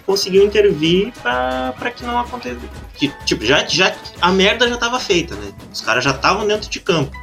conseguiu 0.08 0.44
intervir 0.44 1.14
para 1.22 1.92
que 1.96 2.04
não 2.04 2.18
acontecesse. 2.18 2.62
que, 2.96 3.12
Tipo, 3.24 3.46
já, 3.46 3.64
já 3.68 3.96
a 4.20 4.32
merda 4.32 4.68
já 4.68 4.74
estava 4.74 5.00
feita, 5.00 5.36
né? 5.36 5.52
Os 5.72 5.82
caras 5.82 6.04
já 6.04 6.12
estavam 6.12 6.48
dentro 6.48 6.68
de 6.68 6.80
campo. 6.80 7.16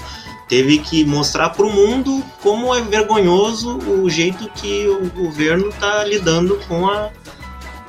Teve 0.48 0.78
que 0.78 1.04
mostrar 1.04 1.50
para 1.50 1.64
o 1.64 1.70
mundo 1.70 2.22
como 2.42 2.74
é 2.74 2.80
vergonhoso 2.82 3.78
o 3.78 4.08
jeito 4.10 4.48
que 4.50 4.86
o 4.86 5.08
governo 5.10 5.68
está 5.68 6.04
lidando 6.04 6.60
com 6.68 6.86
a, 6.86 7.10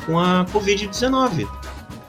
com 0.06 0.20
a 0.20 0.46
Covid-19. 0.54 1.48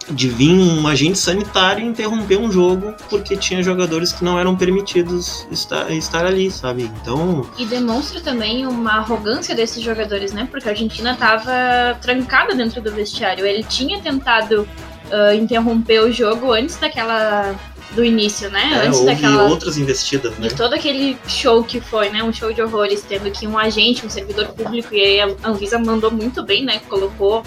De 0.09 0.29
vir 0.29 0.53
um 0.53 0.87
agente 0.87 1.19
sanitário 1.19 1.85
interromper 1.85 2.39
um 2.39 2.49
jogo 2.51 2.95
porque 3.11 3.37
tinha 3.37 3.61
jogadores 3.61 4.13
que 4.13 4.23
não 4.23 4.39
eram 4.39 4.55
permitidos 4.55 5.49
estar, 5.51 5.91
estar 5.91 6.25
ali, 6.25 6.49
sabe? 6.49 6.85
Então, 7.03 7.45
E 7.59 7.67
demonstra 7.67 8.21
também 8.21 8.69
uma 8.69 8.99
arrogância 8.99 9.53
desses 9.53 9.83
jogadores, 9.83 10.33
né? 10.33 10.47
Porque 10.49 10.69
a 10.69 10.71
Argentina 10.71 11.17
tava 11.17 11.99
trancada 12.01 12.55
dentro 12.55 12.81
do 12.81 12.93
vestiário. 12.93 13.45
Ele 13.45 13.65
tinha 13.65 14.01
tentado 14.01 14.69
uh, 15.11 15.35
interromper 15.35 16.01
o 16.05 16.13
jogo 16.13 16.53
antes 16.53 16.77
daquela 16.77 17.57
do 17.93 18.05
início, 18.05 18.51
né? 18.51 18.71
É, 18.73 18.87
antes 18.87 19.01
houve 19.01 19.15
daquela 19.15 19.45
outras 19.45 19.79
investidas, 19.79 20.37
né? 20.39 20.49
de 20.49 20.55
todo 20.55 20.75
aquele 20.75 21.17
show 21.27 21.63
que 21.63 21.81
foi, 21.81 22.11
né? 22.11 22.23
Um 22.23 22.33
show 22.33 22.53
de 22.53 22.61
horrores, 22.61 23.05
tendo 23.09 23.31
que 23.31 23.47
um 23.47 23.59
agente, 23.59 24.05
um 24.05 24.11
servidor 24.11 24.49
público, 24.49 24.95
e 24.95 25.01
aí 25.01 25.21
a 25.21 25.49
Anvisa 25.49 25.79
mandou 25.79 26.11
muito 26.11 26.43
bem, 26.43 26.65
né? 26.65 26.81
Colocou 26.89 27.45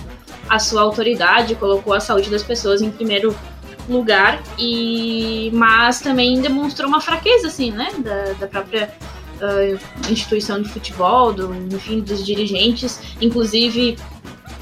a 0.47 0.57
sua 0.57 0.81
autoridade, 0.81 1.55
colocou 1.55 1.93
a 1.93 1.99
saúde 1.99 2.29
das 2.29 2.41
pessoas 2.41 2.81
em 2.81 2.89
primeiro 2.89 3.35
lugar, 3.87 4.41
e 4.57 5.51
mas 5.53 5.99
também 5.99 6.41
demonstrou 6.41 6.87
uma 6.87 7.01
fraqueza, 7.01 7.47
assim, 7.47 7.71
né? 7.71 7.89
Da, 7.99 8.33
da 8.33 8.47
própria 8.47 8.93
uh, 9.41 10.11
instituição 10.11 10.61
de 10.61 10.69
futebol, 10.69 11.33
do, 11.33 11.53
enfim, 11.53 11.99
dos 11.99 12.25
dirigentes, 12.25 12.99
inclusive 13.21 13.97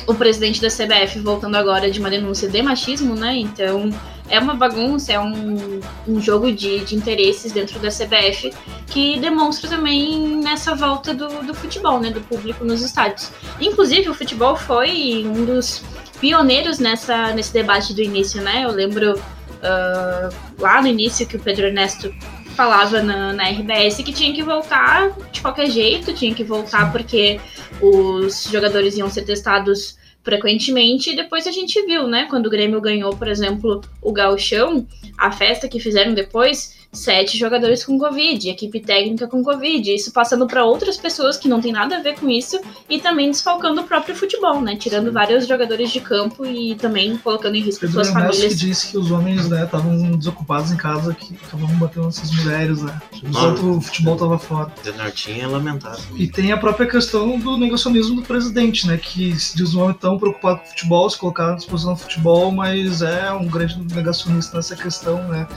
o 0.07 0.15
presidente 0.15 0.61
da 0.61 0.69
CBF 0.69 1.19
voltando 1.19 1.55
agora 1.55 1.91
de 1.91 1.99
uma 1.99 2.09
denúncia 2.09 2.47
de 2.47 2.61
machismo, 2.61 3.13
né? 3.13 3.37
Então 3.37 3.91
é 4.29 4.39
uma 4.39 4.55
bagunça, 4.55 5.13
é 5.13 5.19
um, 5.19 5.79
um 6.07 6.21
jogo 6.21 6.51
de, 6.51 6.79
de 6.79 6.95
interesses 6.95 7.51
dentro 7.51 7.79
da 7.79 7.89
CBF 7.89 8.53
que 8.87 9.19
demonstra 9.19 9.69
também 9.69 10.37
nessa 10.37 10.75
volta 10.75 11.13
do, 11.13 11.27
do 11.45 11.53
futebol, 11.53 11.99
né? 11.99 12.11
Do 12.11 12.21
público 12.21 12.63
nos 12.65 12.81
estádios. 12.81 13.31
Inclusive, 13.59 14.09
o 14.09 14.13
futebol 14.13 14.55
foi 14.55 15.25
um 15.25 15.45
dos 15.45 15.83
pioneiros 16.19 16.79
nessa, 16.79 17.31
nesse 17.33 17.53
debate 17.53 17.93
do 17.93 18.01
início, 18.01 18.41
né? 18.41 18.63
Eu 18.65 18.71
lembro 18.71 19.13
uh, 19.17 20.35
lá 20.59 20.81
no 20.81 20.87
início 20.87 21.25
que 21.25 21.37
o 21.37 21.39
Pedro 21.39 21.67
Ernesto 21.67 22.13
falava 22.55 23.03
na, 23.03 23.33
na 23.33 23.49
RBS 23.49 23.97
que 23.97 24.11
tinha 24.11 24.33
que 24.33 24.41
voltar 24.41 25.11
de 25.31 25.41
qualquer 25.41 25.69
jeito, 25.69 26.11
tinha 26.13 26.33
que 26.33 26.43
voltar 26.43 26.91
porque 26.91 27.39
os 27.79 28.45
jogadores 28.45 28.97
iam 28.97 29.09
ser 29.09 29.21
testados 29.21 29.95
frequentemente, 30.27 31.11
e 31.11 31.15
depois 31.15 31.47
a 31.47 31.51
gente 31.51 31.81
viu, 31.85 32.05
né, 32.05 32.27
quando 32.29 32.47
o 32.47 32.49
Grêmio 32.49 32.81
ganhou, 32.81 33.15
por 33.15 33.29
exemplo, 33.29 33.81
o 34.01 34.11
Gauchão, 34.11 34.85
a 35.17 35.31
festa 35.31 35.69
que 35.69 35.79
fizeram 35.79 36.13
depois, 36.13 36.85
sete 36.97 37.37
jogadores 37.37 37.85
com 37.85 37.97
Covid, 37.97 38.49
equipe 38.49 38.79
técnica 38.79 39.27
com 39.27 39.43
Covid, 39.43 39.93
isso 39.93 40.11
passando 40.11 40.47
para 40.47 40.65
outras 40.65 40.97
pessoas 40.97 41.37
que 41.37 41.47
não 41.47 41.61
tem 41.61 41.71
nada 41.71 41.97
a 41.97 42.01
ver 42.01 42.19
com 42.19 42.29
isso 42.29 42.59
e 42.89 42.99
também 42.99 43.29
desfalcando 43.29 43.81
o 43.81 43.83
próprio 43.83 44.15
futebol, 44.15 44.61
né? 44.61 44.75
Tirando 44.75 45.11
vários 45.11 45.47
jogadores 45.47 45.91
de 45.91 45.99
campo 45.99 46.45
e 46.45 46.75
também 46.75 47.17
colocando 47.17 47.55
em 47.55 47.61
risco 47.61 47.81
Pedro 47.81 47.95
suas 47.95 48.09
famílias. 48.09 48.53
que 48.53 48.55
disse 48.55 48.91
que 48.91 48.97
os 48.97 49.11
homens 49.11 49.47
né, 49.49 49.65
estavam 49.65 50.15
desocupados 50.17 50.71
em 50.71 50.77
casa, 50.77 51.13
que 51.13 51.35
estavam 51.35 51.67
batendo 51.77 52.07
essas 52.07 52.31
mulheres, 52.31 52.81
né? 52.81 52.99
Enquanto 53.23 53.77
o 53.77 53.81
futebol 53.81 54.15
estava 54.15 54.39
fora. 54.39 54.71
Denartinho 54.83 55.43
é 55.43 55.47
lamentável. 55.47 56.17
E 56.17 56.27
tem 56.27 56.51
a 56.51 56.57
própria 56.57 56.87
questão 56.87 57.37
do 57.39 57.57
negacionismo 57.57 58.15
do 58.17 58.23
presidente, 58.23 58.87
né? 58.87 58.97
Que 58.97 59.37
se 59.39 59.55
diz 59.55 59.73
um 59.75 59.83
homem 59.83 59.95
tão 59.95 60.17
preocupado 60.17 60.59
com 60.59 60.65
o 60.65 60.69
futebol, 60.69 61.09
se 61.09 61.17
colocar 61.17 61.53
à 61.53 61.55
disposição 61.55 61.93
do 61.93 61.99
futebol, 61.99 62.51
mas 62.51 63.01
é 63.01 63.31
um 63.31 63.47
grande 63.47 63.77
negacionista 63.93 64.55
nessa 64.57 64.75
questão, 64.75 65.23
né? 65.27 65.47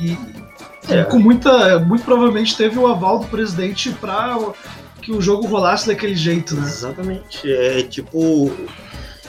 E 0.00 0.16
é. 0.94 1.04
com 1.04 1.18
muita. 1.18 1.78
Muito 1.80 2.04
provavelmente 2.04 2.56
teve 2.56 2.78
o 2.78 2.86
aval 2.86 3.20
do 3.20 3.26
presidente 3.26 3.90
para 3.90 4.38
que 5.02 5.12
o 5.12 5.20
jogo 5.20 5.46
rolasse 5.46 5.86
daquele 5.86 6.16
jeito, 6.16 6.54
né? 6.54 6.66
Exatamente. 6.66 7.50
É 7.50 7.82
tipo. 7.82 8.50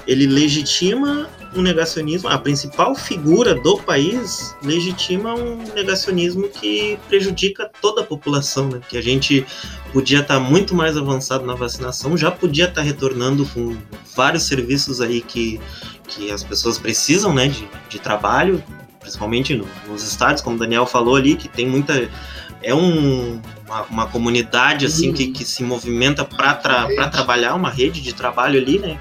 Ele 0.07 0.25
legitima 0.25 1.29
um 1.55 1.61
negacionismo, 1.61 2.29
a 2.29 2.37
principal 2.37 2.95
figura 2.95 3.55
do 3.55 3.77
país 3.77 4.55
legitima 4.63 5.33
um 5.33 5.57
negacionismo 5.73 6.47
que 6.47 6.97
prejudica 7.07 7.69
toda 7.81 8.01
a 8.01 8.03
população, 8.03 8.69
né? 8.69 8.81
Que 8.87 8.97
a 8.97 9.01
gente 9.01 9.45
podia 9.91 10.19
estar 10.19 10.35
tá 10.35 10.39
muito 10.39 10.75
mais 10.75 10.95
avançado 10.95 11.45
na 11.45 11.55
vacinação, 11.55 12.17
já 12.17 12.29
podia 12.29 12.65
estar 12.65 12.81
tá 12.81 12.81
retornando 12.81 13.45
com 13.47 13.75
vários 14.15 14.43
serviços 14.43 15.01
aí 15.01 15.21
que, 15.21 15.59
que 16.07 16.31
as 16.31 16.43
pessoas 16.43 16.77
precisam, 16.77 17.33
né? 17.33 17.47
De, 17.47 17.67
de 17.89 17.99
trabalho, 17.99 18.63
principalmente 19.09 19.55
nos 19.87 20.03
estádios, 20.03 20.41
como 20.41 20.55
o 20.55 20.59
Daniel 20.59 20.85
falou 20.85 21.15
ali, 21.15 21.35
que 21.35 21.47
tem 21.47 21.67
muita. 21.67 22.09
É 22.61 22.75
um, 22.75 23.41
uma, 23.65 23.81
uma 23.83 24.07
comunidade 24.07 24.85
assim 24.85 25.13
que, 25.13 25.27
que 25.27 25.43
se 25.43 25.63
movimenta 25.63 26.23
para 26.23 26.53
tra, 26.53 27.07
trabalhar, 27.09 27.55
uma 27.55 27.69
rede 27.69 28.01
de 28.01 28.13
trabalho 28.13 28.59
ali, 28.59 28.79
né? 28.79 28.99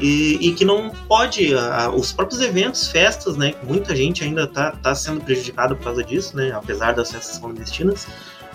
E, 0.00 0.38
e, 0.40 0.52
que 0.52 0.64
não 0.64 0.90
pode, 0.90 1.54
a, 1.54 1.90
os 1.90 2.12
próprios 2.12 2.40
eventos, 2.40 2.88
festas, 2.88 3.36
né? 3.36 3.54
Muita 3.62 3.94
gente 3.94 4.22
ainda 4.24 4.44
está 4.44 4.72
tá 4.72 4.94
sendo 4.94 5.20
prejudicada 5.20 5.74
por 5.74 5.84
causa 5.84 6.02
disso, 6.04 6.36
né? 6.36 6.52
Apesar 6.52 6.92
das 6.92 7.10
festas 7.10 7.38
clandestinas, 7.38 8.06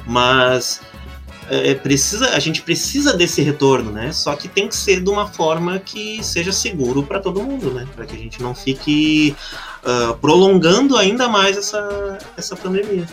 mas 0.05 0.81
é, 1.49 1.73
precisa, 1.75 2.29
a 2.31 2.39
gente 2.39 2.61
precisa 2.61 3.15
desse 3.15 3.41
retorno, 3.41 3.91
né? 3.91 4.11
Só 4.11 4.35
que 4.35 4.47
tem 4.47 4.67
que 4.67 4.75
ser 4.75 5.01
de 5.01 5.09
uma 5.09 5.27
forma 5.27 5.79
que 5.79 6.23
seja 6.23 6.51
seguro 6.51 7.03
para 7.03 7.19
todo 7.19 7.41
mundo, 7.41 7.71
né? 7.71 7.87
Para 7.95 8.05
que 8.05 8.15
a 8.15 8.19
gente 8.19 8.41
não 8.41 8.53
fique 8.53 9.35
uh, 9.83 10.15
prolongando 10.17 10.97
ainda 10.97 11.27
mais 11.27 11.57
essa, 11.57 12.17
essa 12.35 12.55
pandemia. 12.55 13.05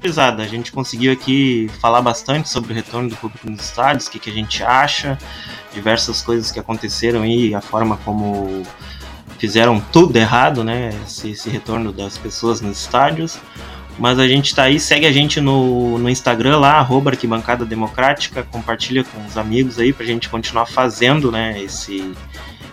Pesada, 0.00 0.42
a 0.42 0.46
gente 0.46 0.70
conseguiu 0.70 1.12
aqui 1.12 1.70
falar 1.80 2.02
bastante 2.02 2.48
sobre 2.48 2.72
o 2.72 2.74
retorno 2.74 3.08
do 3.08 3.16
público 3.16 3.50
nos 3.50 3.64
estádios, 3.64 4.06
o 4.06 4.10
que, 4.10 4.18
que 4.18 4.30
a 4.30 4.34
gente 4.34 4.62
acha, 4.62 5.18
diversas 5.72 6.20
coisas 6.20 6.52
que 6.52 6.60
aconteceram 6.60 7.22
aí, 7.22 7.54
a 7.54 7.60
forma 7.60 7.96
como 8.04 8.62
fizeram 9.38 9.80
tudo 9.92 10.16
errado, 10.16 10.64
né? 10.64 10.90
Esse, 11.06 11.30
esse 11.30 11.50
retorno 11.50 11.92
das 11.92 12.16
pessoas 12.16 12.60
nos 12.60 12.80
estádios. 12.80 13.38
Mas 13.98 14.18
a 14.18 14.26
gente 14.26 14.54
tá 14.54 14.64
aí, 14.64 14.80
segue 14.80 15.06
a 15.06 15.12
gente 15.12 15.40
no, 15.40 15.98
no 15.98 16.08
Instagram 16.10 16.58
lá, 16.58 16.72
arroba 16.74 17.10
arquibancada 17.10 17.64
democrática, 17.64 18.42
compartilha 18.42 19.04
com 19.04 19.24
os 19.24 19.38
amigos 19.38 19.78
aí 19.78 19.92
pra 19.92 20.04
gente 20.04 20.28
continuar 20.28 20.66
fazendo, 20.66 21.30
né, 21.30 21.62
esse, 21.62 22.12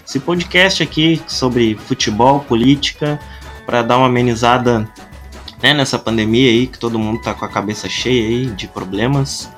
esse 0.06 0.20
podcast 0.20 0.82
aqui 0.82 1.22
sobre 1.28 1.76
futebol, 1.76 2.40
política, 2.40 3.20
para 3.66 3.84
dar 3.84 3.98
uma 3.98 4.08
amenizada 4.08 4.90
né, 5.62 5.74
nessa 5.74 6.00
pandemia 6.00 6.50
aí, 6.50 6.66
que 6.66 6.80
todo 6.80 6.98
mundo 6.98 7.22
tá 7.22 7.34
com 7.34 7.46
a 7.46 7.50
cabeça 7.50 7.88
cheia 7.88 8.28
aí 8.28 8.46
de 8.48 8.68
problemas. 8.68 9.50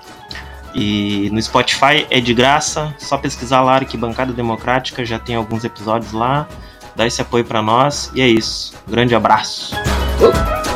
E 0.76 1.30
no 1.32 1.42
Spotify 1.42 2.06
é 2.10 2.20
de 2.20 2.34
graça, 2.34 2.94
só 2.98 3.18
pesquisar 3.18 3.62
lá 3.62 3.76
Arquibancada 3.76 4.34
Democrática, 4.34 5.06
já 5.06 5.20
tem 5.20 5.36
alguns 5.36 5.64
episódios 5.64 6.12
lá. 6.12 6.48
Dá 6.96 7.08
esse 7.08 7.22
apoio 7.22 7.46
para 7.46 7.62
nós 7.62 8.12
e 8.14 8.22
é 8.22 8.28
isso. 8.28 8.74
Grande 8.88 9.16
abraço. 9.16 9.76
Uh! 10.20 10.73